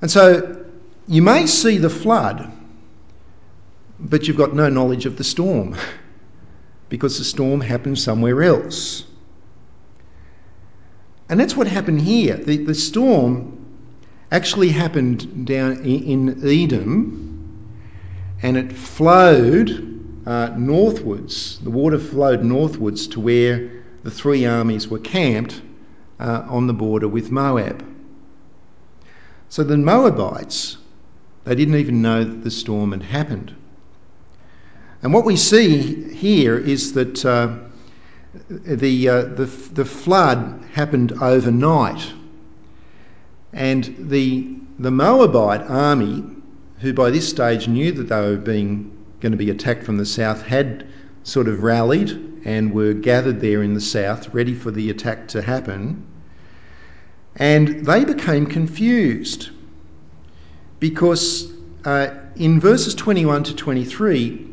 And 0.00 0.10
so 0.10 0.66
you 1.06 1.22
may 1.22 1.46
see 1.46 1.78
the 1.78 1.90
flood, 1.90 2.52
but 3.98 4.26
you've 4.26 4.36
got 4.36 4.54
no 4.54 4.68
knowledge 4.68 5.06
of 5.06 5.16
the 5.16 5.24
storm 5.24 5.76
because 6.88 7.18
the 7.18 7.24
storm 7.24 7.60
happened 7.60 7.98
somewhere 7.98 8.42
else. 8.42 9.04
And 11.28 11.40
that's 11.40 11.56
what 11.56 11.66
happened 11.66 12.02
here. 12.02 12.36
The, 12.36 12.58
the 12.58 12.74
storm 12.74 13.64
actually 14.30 14.68
happened 14.68 15.46
down 15.46 15.84
in 15.84 16.46
Edom 16.46 17.34
and 18.42 18.56
it 18.56 18.72
flowed 18.72 20.26
uh, 20.26 20.54
northwards. 20.56 21.58
The 21.60 21.70
water 21.70 21.98
flowed 21.98 22.42
northwards 22.42 23.08
to 23.08 23.20
where 23.20 23.70
the 24.02 24.10
three 24.10 24.44
armies 24.44 24.86
were 24.86 24.98
camped 24.98 25.62
uh, 26.24 26.46
on 26.48 26.66
the 26.66 26.72
border 26.72 27.06
with 27.06 27.30
Moab. 27.30 27.84
So 29.50 29.62
the 29.62 29.76
Moabites, 29.76 30.78
they 31.44 31.54
didn't 31.54 31.74
even 31.74 32.00
know 32.00 32.24
that 32.24 32.42
the 32.42 32.50
storm 32.50 32.92
had 32.92 33.02
happened. 33.02 33.54
And 35.02 35.12
what 35.12 35.26
we 35.26 35.36
see 35.36 36.14
here 36.14 36.56
is 36.56 36.94
that 36.94 37.24
uh, 37.26 37.58
the, 38.48 39.08
uh, 39.08 39.22
the, 39.24 39.44
the 39.74 39.84
flood 39.84 40.64
happened 40.72 41.12
overnight. 41.20 42.10
And 43.52 43.94
the, 43.98 44.56
the 44.78 44.90
Moabite 44.90 45.68
army, 45.68 46.24
who 46.78 46.94
by 46.94 47.10
this 47.10 47.28
stage 47.28 47.68
knew 47.68 47.92
that 47.92 48.08
they 48.08 48.20
were 48.20 48.38
being 48.38 48.90
going 49.20 49.32
to 49.32 49.38
be 49.38 49.50
attacked 49.50 49.84
from 49.84 49.98
the 49.98 50.06
south, 50.06 50.40
had 50.40 50.86
sort 51.22 51.48
of 51.48 51.62
rallied 51.62 52.10
and 52.46 52.72
were 52.72 52.94
gathered 52.94 53.40
there 53.40 53.62
in 53.62 53.74
the 53.74 53.80
south, 53.80 54.32
ready 54.32 54.54
for 54.54 54.70
the 54.70 54.88
attack 54.88 55.28
to 55.28 55.42
happen. 55.42 56.06
And 57.36 57.84
they 57.84 58.04
became 58.04 58.46
confused 58.46 59.50
because 60.78 61.52
uh, 61.84 62.10
in 62.36 62.60
verses 62.60 62.94
21 62.94 63.44
to 63.44 63.54
23, 63.54 64.48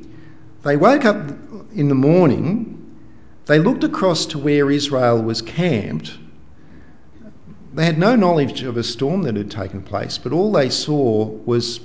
they 0.63 0.77
woke 0.77 1.05
up 1.05 1.29
in 1.73 1.89
the 1.89 1.95
morning, 1.95 2.77
they 3.45 3.59
looked 3.59 3.83
across 3.83 4.25
to 4.27 4.39
where 4.39 4.71
Israel 4.71 5.21
was 5.21 5.41
camped. 5.41 6.17
They 7.73 7.85
had 7.85 7.97
no 7.97 8.15
knowledge 8.15 8.63
of 8.63 8.77
a 8.77 8.83
storm 8.83 9.23
that 9.23 9.35
had 9.35 9.51
taken 9.51 9.81
place, 9.81 10.17
but 10.17 10.33
all 10.33 10.51
they 10.51 10.69
saw 10.69 11.25
was 11.25 11.79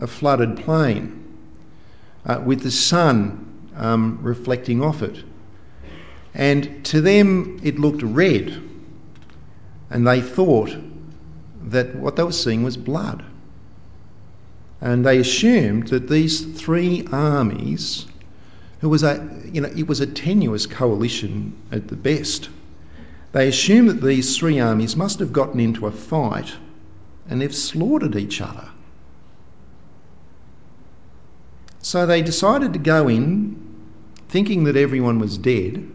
a 0.00 0.06
flooded 0.06 0.56
plain 0.56 1.24
uh, 2.26 2.40
with 2.44 2.62
the 2.62 2.70
sun 2.70 3.70
um, 3.76 4.18
reflecting 4.22 4.82
off 4.82 5.02
it. 5.02 5.24
And 6.34 6.84
to 6.86 7.00
them, 7.00 7.60
it 7.62 7.78
looked 7.78 8.02
red 8.02 8.62
and 9.92 10.06
they 10.06 10.22
thought 10.22 10.74
that 11.64 11.94
what 11.94 12.16
they 12.16 12.24
were 12.24 12.32
seeing 12.32 12.62
was 12.62 12.78
blood. 12.78 13.22
And 14.80 15.04
they 15.04 15.18
assumed 15.18 15.88
that 15.88 16.08
these 16.08 16.40
three 16.40 17.06
armies, 17.12 18.06
who 18.80 18.88
was 18.88 19.02
a, 19.02 19.28
you 19.52 19.60
know, 19.60 19.68
it 19.68 19.86
was 19.86 20.00
a 20.00 20.06
tenuous 20.06 20.66
coalition 20.66 21.52
at 21.70 21.88
the 21.88 21.94
best, 21.94 22.48
they 23.32 23.48
assumed 23.48 23.90
that 23.90 24.02
these 24.02 24.38
three 24.38 24.60
armies 24.60 24.96
must 24.96 25.18
have 25.20 25.32
gotten 25.32 25.60
into 25.60 25.86
a 25.86 25.92
fight 25.92 26.52
and 27.28 27.40
they've 27.40 27.54
slaughtered 27.54 28.16
each 28.16 28.40
other. 28.40 28.68
So 31.82 32.06
they 32.06 32.22
decided 32.22 32.72
to 32.72 32.78
go 32.78 33.08
in 33.08 33.56
thinking 34.30 34.64
that 34.64 34.76
everyone 34.76 35.18
was 35.18 35.36
dead 35.36 35.86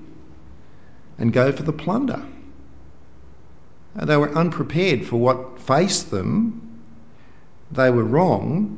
and 1.17 1.33
go 1.33 1.51
for 1.51 1.63
the 1.63 1.73
plunder. 1.73 2.23
They 4.03 4.17
were 4.17 4.35
unprepared 4.37 5.05
for 5.05 5.17
what 5.17 5.59
faced 5.59 6.11
them. 6.11 6.61
They 7.71 7.89
were 7.89 8.03
wrong, 8.03 8.77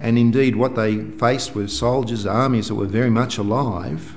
and 0.00 0.16
indeed, 0.18 0.56
what 0.56 0.76
they 0.76 1.04
faced 1.04 1.54
were 1.54 1.68
soldiers, 1.68 2.24
armies 2.24 2.68
that 2.68 2.74
were 2.74 2.86
very 2.86 3.10
much 3.10 3.36
alive, 3.36 4.16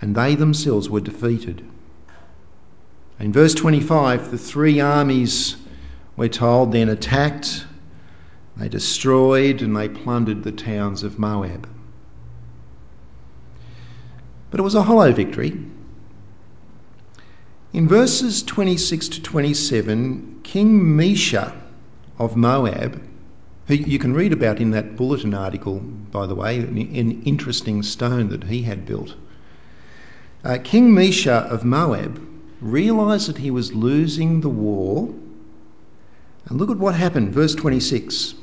and 0.00 0.16
they 0.16 0.34
themselves 0.34 0.90
were 0.90 1.00
defeated. 1.00 1.64
In 3.20 3.32
verse 3.32 3.54
25, 3.54 4.32
the 4.32 4.38
three 4.38 4.80
armies, 4.80 5.56
we're 6.16 6.28
told, 6.28 6.72
then 6.72 6.88
attacked, 6.88 7.64
they 8.56 8.68
destroyed, 8.68 9.62
and 9.62 9.76
they 9.76 9.88
plundered 9.88 10.42
the 10.42 10.52
towns 10.52 11.04
of 11.04 11.20
Moab. 11.20 11.68
But 14.50 14.58
it 14.58 14.64
was 14.64 14.74
a 14.74 14.82
hollow 14.82 15.12
victory 15.12 15.56
in 17.78 17.86
verses 17.86 18.42
26 18.42 19.06
to 19.06 19.22
27, 19.22 20.40
King 20.42 20.80
Mesha 20.80 21.54
of 22.18 22.34
Moab, 22.34 23.00
who 23.68 23.74
you 23.74 24.00
can 24.00 24.14
read 24.14 24.32
about 24.32 24.58
in 24.58 24.72
that 24.72 24.96
bulletin 24.96 25.32
article, 25.32 25.78
by 25.78 26.26
the 26.26 26.34
way, 26.34 26.58
an 26.58 27.22
interesting 27.22 27.84
stone 27.84 28.30
that 28.30 28.42
he 28.42 28.62
had 28.62 28.84
built. 28.84 29.14
Uh, 30.42 30.58
King 30.64 30.90
Mesha 30.92 31.48
of 31.48 31.64
Moab 31.64 32.20
realised 32.60 33.28
that 33.28 33.38
he 33.38 33.52
was 33.52 33.72
losing 33.72 34.40
the 34.40 34.48
war. 34.48 35.14
And 36.46 36.58
look 36.58 36.72
at 36.72 36.78
what 36.78 36.96
happened, 36.96 37.32
verse 37.32 37.54
26. 37.54 38.34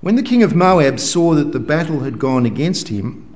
When 0.00 0.14
the 0.14 0.22
king 0.22 0.44
of 0.44 0.54
Moab 0.54 1.00
saw 1.00 1.34
that 1.34 1.50
the 1.50 1.58
battle 1.58 1.98
had 1.98 2.20
gone 2.20 2.46
against 2.46 2.86
him, 2.86 3.35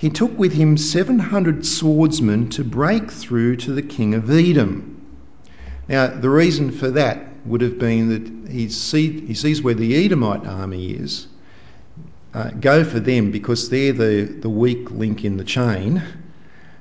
he 0.00 0.08
took 0.08 0.38
with 0.38 0.54
him 0.54 0.78
700 0.78 1.66
swordsmen 1.66 2.48
to 2.48 2.64
break 2.64 3.10
through 3.10 3.56
to 3.56 3.72
the 3.72 3.82
king 3.82 4.14
of 4.14 4.30
Edom. 4.30 4.96
Now, 5.90 6.06
the 6.06 6.30
reason 6.30 6.72
for 6.72 6.90
that 6.92 7.26
would 7.44 7.60
have 7.60 7.78
been 7.78 8.08
that 8.08 8.50
he, 8.50 8.70
see, 8.70 9.20
he 9.20 9.34
sees 9.34 9.60
where 9.60 9.74
the 9.74 10.02
Edomite 10.02 10.46
army 10.46 10.92
is, 10.92 11.26
uh, 12.32 12.48
go 12.48 12.82
for 12.82 12.98
them 12.98 13.30
because 13.30 13.68
they're 13.68 13.92
the, 13.92 14.22
the 14.22 14.48
weak 14.48 14.90
link 14.90 15.22
in 15.22 15.36
the 15.36 15.44
chain. 15.44 16.02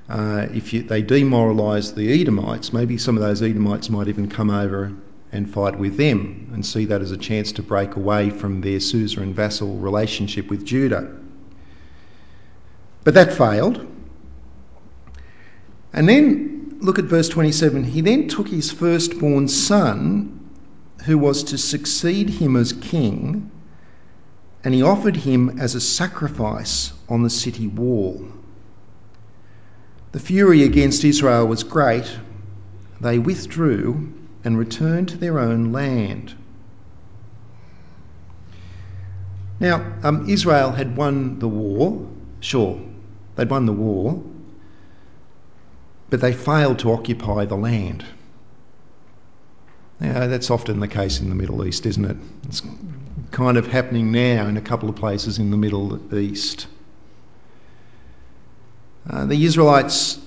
Uh, 0.07 0.47
if 0.53 0.72
you, 0.72 0.84
they 0.84 1.03
demoralise 1.03 1.93
the 1.95 2.22
Edomites, 2.22 2.72
maybe 2.72 2.97
some 2.97 3.17
of 3.17 3.22
those 3.22 3.41
Edomites 3.41 3.89
might 3.89 4.07
even 4.07 4.30
come 4.30 4.49
over 4.49 4.93
and 5.34 5.53
fight 5.53 5.78
with 5.78 5.97
them 5.97 6.51
and 6.53 6.65
see 6.65 6.86
that 6.86 7.01
as 7.01 7.11
a 7.11 7.17
chance 7.17 7.51
to 7.51 7.63
break 7.63 7.97
away 7.97 8.30
from 8.30 8.61
their 8.61 8.80
suzerain 8.80 9.34
vassal 9.34 9.76
relationship 9.76 10.49
with 10.49 10.63
Judah. 10.63 11.20
But 13.10 13.16
that 13.16 13.34
failed. 13.34 13.88
And 15.93 16.07
then 16.07 16.78
look 16.80 16.99
at 16.99 17.05
verse 17.05 17.28
27. 17.28 17.84
He 17.84 18.01
then 18.01 18.28
took 18.28 18.47
his 18.47 18.72
firstborn 18.72 19.47
son, 19.47 20.51
who 21.05 21.18
was 21.18 21.43
to 21.45 21.57
succeed 21.57 22.30
him 22.30 22.55
as 22.55 22.72
king, 22.72 23.49
and 24.64 24.76
he 24.76 24.84
offered 24.84 25.16
him 25.16 25.57
as 25.60 25.74
a 25.74 25.82
sacrifice 25.82 26.93
on 27.10 27.24
the 27.24 27.32
city 27.32 27.66
wall. 27.66 28.28
The 30.12 30.20
fury 30.20 30.62
against 30.62 31.03
Israel 31.03 31.47
was 31.47 31.64
great. 31.64 32.16
They 33.01 33.18
withdrew 33.18 34.14
and 34.43 34.55
returned 34.55 35.10
to 35.10 35.18
their 35.18 35.39
own 35.39 35.72
land. 35.72 36.36
Now, 39.60 39.93
um, 40.03 40.30
Israel 40.30 40.74
had 40.74 40.95
won 40.95 41.39
the 41.39 41.47
war, 41.47 42.07
sure, 42.39 42.80
they'd 43.39 43.49
won 43.49 43.65
the 43.65 43.71
war, 43.71 44.21
but 46.09 46.19
they 46.19 46.33
failed 46.33 46.79
to 46.79 46.91
occupy 46.91 47.45
the 47.45 47.55
land. 47.55 48.03
Now, 50.01 50.27
that's 50.27 50.51
often 50.51 50.81
the 50.81 50.89
case 50.89 51.21
in 51.21 51.29
the 51.29 51.35
Middle 51.35 51.65
East, 51.65 51.85
isn't 51.85 52.03
it? 52.03 52.17
It's 52.43 52.61
kind 53.31 53.55
of 53.55 53.65
happening 53.65 54.11
now 54.11 54.47
in 54.47 54.57
a 54.57 54.61
couple 54.61 54.89
of 54.89 54.97
places 54.97 55.39
in 55.39 55.51
the 55.51 55.57
Middle 55.57 56.13
East. 56.13 56.67
Uh, 59.09 59.25
the 59.25 59.45
Israelites 59.45 60.19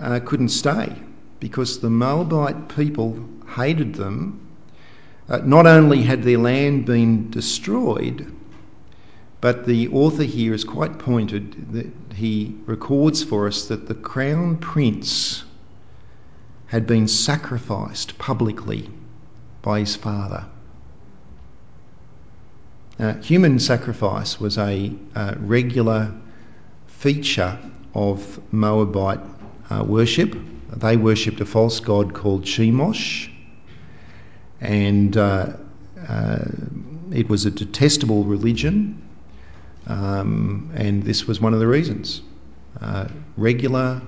uh, 0.00 0.18
couldn't 0.24 0.48
stay 0.48 0.92
because 1.38 1.78
the 1.78 1.90
Moabite 1.90 2.68
people 2.70 3.28
hated 3.54 3.94
them. 3.94 4.40
Uh, 5.28 5.38
not 5.38 5.66
only 5.66 6.02
had 6.02 6.24
their 6.24 6.38
land 6.38 6.84
been 6.84 7.30
destroyed, 7.30 8.35
but 9.40 9.66
the 9.66 9.88
author 9.88 10.22
here 10.22 10.54
is 10.54 10.64
quite 10.64 10.98
pointed 10.98 11.72
that 11.72 11.86
he 12.14 12.56
records 12.66 13.22
for 13.22 13.46
us 13.46 13.68
that 13.68 13.86
the 13.86 13.94
crown 13.94 14.56
prince 14.56 15.44
had 16.66 16.86
been 16.86 17.06
sacrificed 17.06 18.18
publicly 18.18 18.90
by 19.62 19.80
his 19.80 19.94
father. 19.94 20.44
Uh, 22.98 23.14
human 23.14 23.58
sacrifice 23.58 24.40
was 24.40 24.56
a 24.56 24.90
uh, 25.14 25.34
regular 25.38 26.14
feature 26.86 27.58
of 27.94 28.40
Moabite 28.52 29.20
uh, 29.70 29.84
worship. 29.86 30.34
They 30.74 30.96
worshipped 30.96 31.40
a 31.40 31.46
false 31.46 31.78
god 31.80 32.14
called 32.14 32.44
Chemosh, 32.44 33.30
and 34.60 35.16
uh, 35.16 35.52
uh, 36.08 36.44
it 37.12 37.28
was 37.28 37.44
a 37.44 37.50
detestable 37.50 38.24
religion, 38.24 39.05
um, 39.86 40.70
and 40.74 41.02
this 41.02 41.26
was 41.26 41.40
one 41.40 41.54
of 41.54 41.60
the 41.60 41.66
reasons. 41.66 42.22
Uh, 42.80 43.08
regular, 43.36 44.02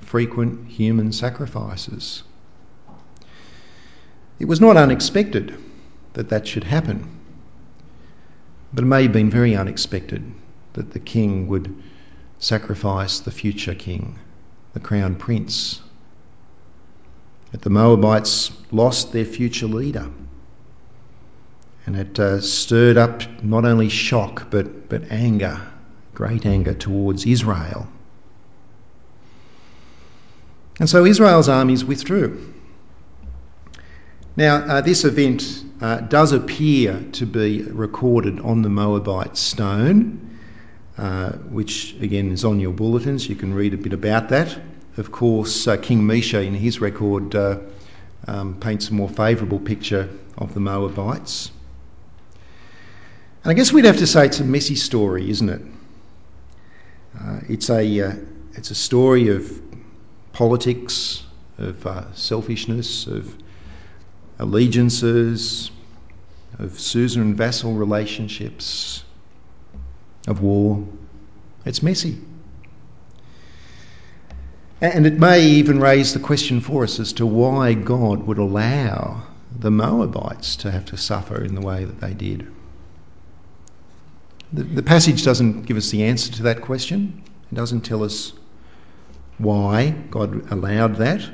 frequent 0.00 0.68
human 0.68 1.12
sacrifices. 1.12 2.22
It 4.38 4.46
was 4.46 4.60
not 4.60 4.76
unexpected 4.76 5.56
that 6.14 6.28
that 6.28 6.46
should 6.46 6.64
happen, 6.64 7.08
but 8.72 8.84
it 8.84 8.86
may 8.86 9.04
have 9.04 9.12
been 9.12 9.30
very 9.30 9.56
unexpected 9.56 10.22
that 10.72 10.92
the 10.92 10.98
king 10.98 11.46
would 11.48 11.82
sacrifice 12.38 13.20
the 13.20 13.30
future 13.30 13.74
king, 13.74 14.18
the 14.74 14.80
crown 14.80 15.14
prince 15.14 15.80
that 17.52 17.62
the 17.62 17.70
Moabites 17.70 18.50
lost 18.70 19.12
their 19.12 19.26
future 19.26 19.66
leader. 19.66 20.10
And 21.86 21.96
it 21.96 22.18
uh, 22.18 22.40
stirred 22.40 22.96
up 22.96 23.42
not 23.42 23.64
only 23.64 23.88
shock 23.88 24.50
but, 24.50 24.88
but 24.88 25.10
anger, 25.10 25.60
great 26.14 26.46
anger 26.46 26.74
towards 26.74 27.26
Israel. 27.26 27.88
And 30.78 30.88
so 30.88 31.04
Israel's 31.04 31.48
armies 31.48 31.84
withdrew. 31.84 32.52
Now, 34.36 34.56
uh, 34.56 34.80
this 34.80 35.04
event 35.04 35.62
uh, 35.80 35.98
does 36.00 36.32
appear 36.32 37.04
to 37.12 37.26
be 37.26 37.62
recorded 37.62 38.40
on 38.40 38.62
the 38.62 38.70
Moabite 38.70 39.36
stone, 39.36 40.38
uh, 40.96 41.32
which 41.32 41.94
again 42.00 42.30
is 42.32 42.44
on 42.44 42.58
your 42.58 42.72
bulletins. 42.72 43.28
You 43.28 43.36
can 43.36 43.52
read 43.52 43.74
a 43.74 43.76
bit 43.76 43.92
about 43.92 44.30
that. 44.30 44.58
Of 44.96 45.12
course, 45.12 45.66
uh, 45.66 45.76
King 45.76 46.02
Mesha 46.02 46.46
in 46.46 46.54
his 46.54 46.80
record 46.80 47.34
uh, 47.34 47.58
um, 48.26 48.54
paints 48.54 48.88
a 48.88 48.94
more 48.94 49.08
favourable 49.08 49.58
picture 49.58 50.08
of 50.38 50.54
the 50.54 50.60
Moabites. 50.60 51.50
And 53.42 53.50
I 53.50 53.54
guess 53.54 53.72
we'd 53.72 53.86
have 53.86 53.98
to 53.98 54.06
say 54.06 54.26
it's 54.26 54.38
a 54.38 54.44
messy 54.44 54.76
story, 54.76 55.28
isn't 55.28 55.48
it? 55.48 55.62
Uh, 57.20 57.40
it's, 57.48 57.70
a, 57.70 58.00
uh, 58.00 58.14
it's 58.52 58.70
a 58.70 58.74
story 58.74 59.28
of 59.28 59.60
politics, 60.32 61.24
of 61.58 61.84
uh, 61.84 62.12
selfishness, 62.14 63.08
of 63.08 63.34
allegiances, 64.38 65.72
of 66.60 66.78
suzerain 66.78 67.34
vassal 67.34 67.74
relationships, 67.74 69.02
of 70.28 70.40
war. 70.40 70.86
It's 71.64 71.82
messy. 71.82 72.18
And 74.80 75.06
it 75.06 75.18
may 75.18 75.44
even 75.44 75.80
raise 75.80 76.12
the 76.12 76.20
question 76.20 76.60
for 76.60 76.84
us 76.84 77.00
as 77.00 77.12
to 77.14 77.26
why 77.26 77.74
God 77.74 78.26
would 78.26 78.38
allow 78.38 79.22
the 79.56 79.70
Moabites 79.70 80.56
to 80.56 80.70
have 80.70 80.84
to 80.86 80.96
suffer 80.96 81.42
in 81.44 81.54
the 81.54 81.60
way 81.60 81.84
that 81.84 82.00
they 82.00 82.14
did. 82.14 82.46
The, 84.52 84.64
the 84.64 84.82
passage 84.82 85.24
doesn't 85.24 85.62
give 85.62 85.76
us 85.76 85.90
the 85.90 86.04
answer 86.04 86.30
to 86.32 86.42
that 86.44 86.60
question, 86.60 87.22
it 87.50 87.54
doesn't 87.54 87.82
tell 87.82 88.04
us 88.04 88.32
why 89.38 89.90
God 90.10 90.52
allowed 90.52 90.96
that. 90.96 91.28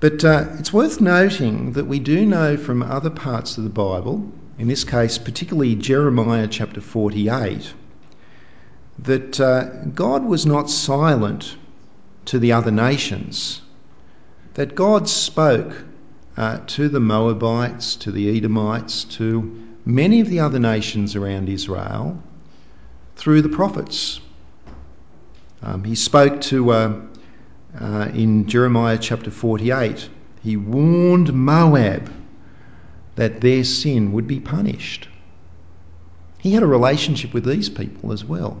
But 0.00 0.24
uh, 0.24 0.46
it's 0.58 0.72
worth 0.72 1.00
noting 1.00 1.72
that 1.72 1.86
we 1.86 1.98
do 1.98 2.26
know 2.26 2.56
from 2.56 2.82
other 2.82 3.10
parts 3.10 3.56
of 3.56 3.64
the 3.64 3.70
Bible, 3.70 4.30
in 4.58 4.68
this 4.68 4.84
case, 4.84 5.18
particularly 5.18 5.76
Jeremiah 5.76 6.48
chapter 6.48 6.80
48, 6.80 7.72
that 8.98 9.40
uh, 9.40 9.84
God 9.94 10.24
was 10.24 10.46
not 10.46 10.68
silent 10.68 11.56
to 12.26 12.38
the 12.38 12.52
other 12.52 12.70
nations, 12.70 13.62
that 14.54 14.74
God 14.74 15.08
spoke 15.08 15.84
uh, 16.36 16.58
to 16.66 16.88
the 16.88 17.00
Moabites, 17.00 17.96
to 17.96 18.12
the 18.12 18.36
Edomites, 18.36 19.04
to 19.04 19.73
many 19.84 20.20
of 20.20 20.28
the 20.28 20.40
other 20.40 20.58
nations 20.58 21.16
around 21.16 21.48
Israel 21.48 22.22
through 23.16 23.42
the 23.42 23.48
prophets. 23.48 24.20
Um, 25.62 25.84
he 25.84 25.94
spoke 25.94 26.40
to, 26.42 26.70
uh, 26.70 27.00
uh, 27.80 28.08
in 28.14 28.46
Jeremiah 28.46 28.98
chapter 28.98 29.30
48, 29.30 30.08
he 30.42 30.56
warned 30.56 31.32
Moab 31.32 32.12
that 33.16 33.40
their 33.40 33.64
sin 33.64 34.12
would 34.12 34.26
be 34.26 34.40
punished. 34.40 35.08
He 36.38 36.52
had 36.52 36.62
a 36.62 36.66
relationship 36.66 37.32
with 37.32 37.44
these 37.44 37.68
people 37.68 38.12
as 38.12 38.24
well. 38.24 38.60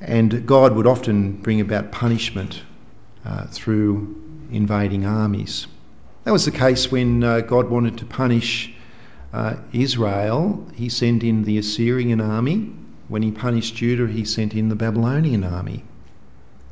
And 0.00 0.46
God 0.46 0.74
would 0.74 0.86
often 0.86 1.32
bring 1.32 1.60
about 1.60 1.92
punishment 1.92 2.62
uh, 3.24 3.46
through 3.46 4.16
invading 4.50 5.06
armies. 5.06 5.66
That 6.24 6.32
was 6.32 6.44
the 6.44 6.50
case 6.50 6.90
when 6.90 7.22
uh, 7.22 7.40
God 7.40 7.70
wanted 7.70 7.98
to 7.98 8.04
punish 8.04 8.74
uh, 9.32 9.56
Israel. 9.72 10.66
He 10.74 10.88
sent 10.88 11.22
in 11.22 11.44
the 11.44 11.58
Assyrian 11.58 12.20
army. 12.20 12.72
When 13.08 13.22
he 13.22 13.32
punished 13.32 13.74
Judah, 13.74 14.06
he 14.06 14.24
sent 14.24 14.54
in 14.54 14.68
the 14.68 14.76
Babylonian 14.76 15.44
army. 15.44 15.84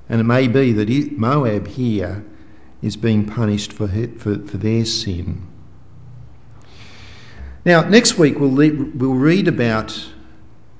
And 0.08 0.20
it 0.20 0.24
may 0.24 0.48
be 0.48 0.72
that 0.72 1.18
Moab 1.18 1.66
here 1.66 2.24
is 2.80 2.96
being 2.96 3.26
punished 3.26 3.72
for, 3.72 3.88
for, 3.88 4.38
for 4.38 4.56
their 4.56 4.84
sin. 4.84 5.46
Now, 7.64 7.82
next 7.82 8.16
week 8.16 8.38
we'll, 8.38 8.54
le- 8.54 8.90
we'll 8.94 9.14
read 9.14 9.48
about 9.48 9.98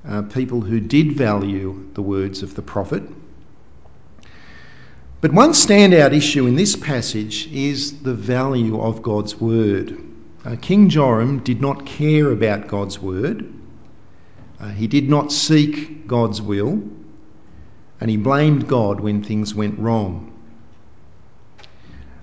uh, 0.07 0.23
people 0.23 0.61
who 0.61 0.79
did 0.79 1.13
value 1.13 1.87
the 1.93 2.01
words 2.01 2.41
of 2.41 2.55
the 2.55 2.61
prophet. 2.61 3.03
But 5.21 5.33
one 5.33 5.51
standout 5.51 6.13
issue 6.15 6.47
in 6.47 6.55
this 6.55 6.77
passage 6.77 7.51
is 7.51 8.01
the 8.01 8.13
value 8.13 8.79
of 8.79 9.01
God's 9.01 9.35
word. 9.35 10.01
Uh, 10.45 10.55
King 10.61 10.89
Joram 10.89 11.39
did 11.39 11.61
not 11.61 11.85
care 11.85 12.31
about 12.31 12.67
God's 12.67 12.99
word. 12.99 13.53
Uh, 14.59 14.69
he 14.69 14.87
did 14.87 15.09
not 15.09 15.31
seek 15.31 16.07
God's 16.07 16.41
will. 16.41 16.81
And 18.01 18.09
he 18.09 18.17
blamed 18.17 18.67
God 18.67 19.01
when 19.01 19.23
things 19.23 19.53
went 19.53 19.79
wrong. 19.79 20.31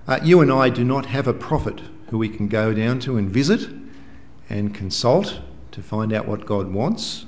Uh, 0.07 0.19
you 0.23 0.41
and 0.41 0.51
I 0.51 0.69
do 0.69 0.83
not 0.83 1.05
have 1.05 1.27
a 1.27 1.33
prophet 1.33 1.81
who 2.09 2.17
we 2.17 2.29
can 2.29 2.47
go 2.47 2.73
down 2.73 2.99
to 3.01 3.17
and 3.17 3.29
visit 3.29 3.67
and 4.49 4.73
consult 4.73 5.39
to 5.71 5.83
find 5.83 6.13
out 6.13 6.27
what 6.27 6.45
God 6.45 6.71
wants. 6.71 7.25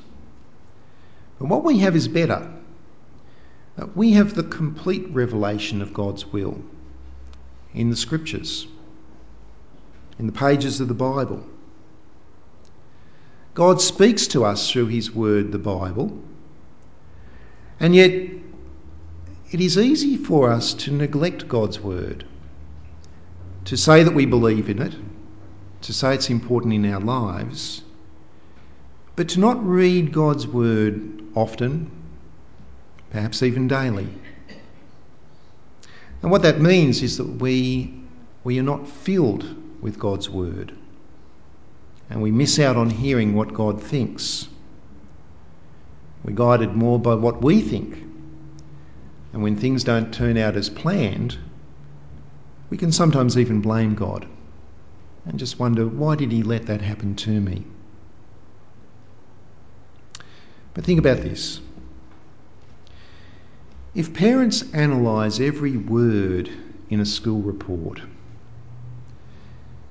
But 1.37 1.49
what 1.49 1.63
we 1.63 1.79
have 1.79 1.95
is 1.95 2.07
better. 2.07 2.51
Uh, 3.77 3.87
we 3.93 4.13
have 4.13 4.33
the 4.33 4.43
complete 4.43 5.09
revelation 5.09 5.81
of 5.81 5.93
God's 5.93 6.25
will 6.25 6.61
in 7.73 7.89
the 7.89 7.95
scriptures, 7.95 8.65
in 10.19 10.25
the 10.25 10.33
pages 10.33 10.81
of 10.81 10.89
the 10.89 10.93
Bible. 10.93 11.43
God 13.53 13.81
speaks 13.81 14.27
to 14.27 14.45
us 14.45 14.69
through 14.69 14.87
his 14.87 15.11
word, 15.11 15.51
the 15.51 15.57
Bible, 15.57 16.21
and 17.79 17.95
yet 17.95 18.11
it 19.51 19.61
is 19.61 19.77
easy 19.77 20.17
for 20.17 20.51
us 20.51 20.73
to 20.75 20.91
neglect 20.91 21.47
God's 21.47 21.79
word, 21.79 22.25
to 23.65 23.77
say 23.77 24.03
that 24.03 24.13
we 24.13 24.25
believe 24.25 24.69
in 24.69 24.81
it, 24.81 24.93
to 25.81 25.93
say 25.93 26.13
it's 26.13 26.29
important 26.29 26.73
in 26.73 26.85
our 26.91 26.99
lives, 26.99 27.81
but 29.15 29.29
to 29.29 29.39
not 29.39 29.65
read 29.65 30.11
God's 30.11 30.45
word 30.45 31.23
often, 31.33 31.89
perhaps 33.11 33.41
even 33.41 33.67
daily. 33.67 34.09
And 36.21 36.31
what 36.31 36.41
that 36.41 36.59
means 36.59 37.01
is 37.01 37.17
that 37.17 37.27
we, 37.27 37.93
we 38.43 38.59
are 38.59 38.63
not 38.63 38.87
filled 38.87 39.55
with 39.81 39.99
God's 39.99 40.29
word. 40.29 40.75
And 42.09 42.21
we 42.21 42.31
miss 42.31 42.59
out 42.59 42.75
on 42.75 42.89
hearing 42.89 43.35
what 43.35 43.53
God 43.53 43.81
thinks. 43.81 44.47
We're 46.23 46.33
guided 46.33 46.75
more 46.75 46.99
by 46.99 47.15
what 47.15 47.41
we 47.41 47.61
think. 47.61 48.03
And 49.31 49.43
when 49.43 49.57
things 49.57 49.83
don't 49.83 50.13
turn 50.13 50.37
out 50.37 50.55
as 50.55 50.69
planned, 50.69 51.37
we 52.69 52.77
can 52.77 52.91
sometimes 52.91 53.37
even 53.37 53.61
blame 53.61 53.95
God 53.95 54.27
and 55.25 55.37
just 55.37 55.59
wonder, 55.59 55.87
why 55.87 56.15
did 56.15 56.31
He 56.31 56.43
let 56.43 56.65
that 56.67 56.81
happen 56.81 57.15
to 57.15 57.29
me? 57.29 57.63
But 60.73 60.83
think 60.83 60.99
about 60.99 61.17
this. 61.17 61.59
If 63.93 64.13
parents 64.13 64.61
analyse 64.61 65.39
every 65.39 65.77
word 65.77 66.49
in 66.89 66.99
a 66.99 67.05
school 67.05 67.41
report, 67.41 68.01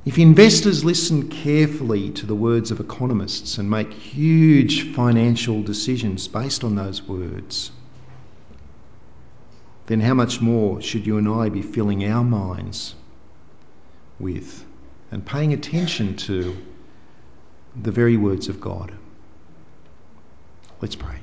if 0.09 0.18
investors 0.18 0.86
listen 0.86 1.28
carefully 1.28 2.09
to 2.09 2.24
the 2.24 2.34
words 2.34 2.70
of 2.70 2.80
economists 2.80 3.59
and 3.59 3.68
make 3.68 3.92
huge 3.92 4.94
financial 4.94 5.62
decisions 5.62 6.26
based 6.26 6.64
on 6.64 6.76
those 6.76 7.02
words, 7.02 7.70
then 9.84 10.00
how 10.00 10.14
much 10.14 10.40
more 10.40 10.80
should 10.80 11.06
you 11.06 11.18
and 11.18 11.28
I 11.28 11.50
be 11.50 11.61
filling 11.61 12.11
our 12.11 12.24
minds 12.24 12.94
with 14.18 14.64
and 15.11 15.26
paying 15.26 15.52
attention 15.52 16.16
to 16.16 16.56
the 17.76 17.92
very 17.92 18.16
words 18.16 18.48
of 18.48 18.62
God? 18.62 18.90
Let's 20.80 20.96
pray. 20.96 21.18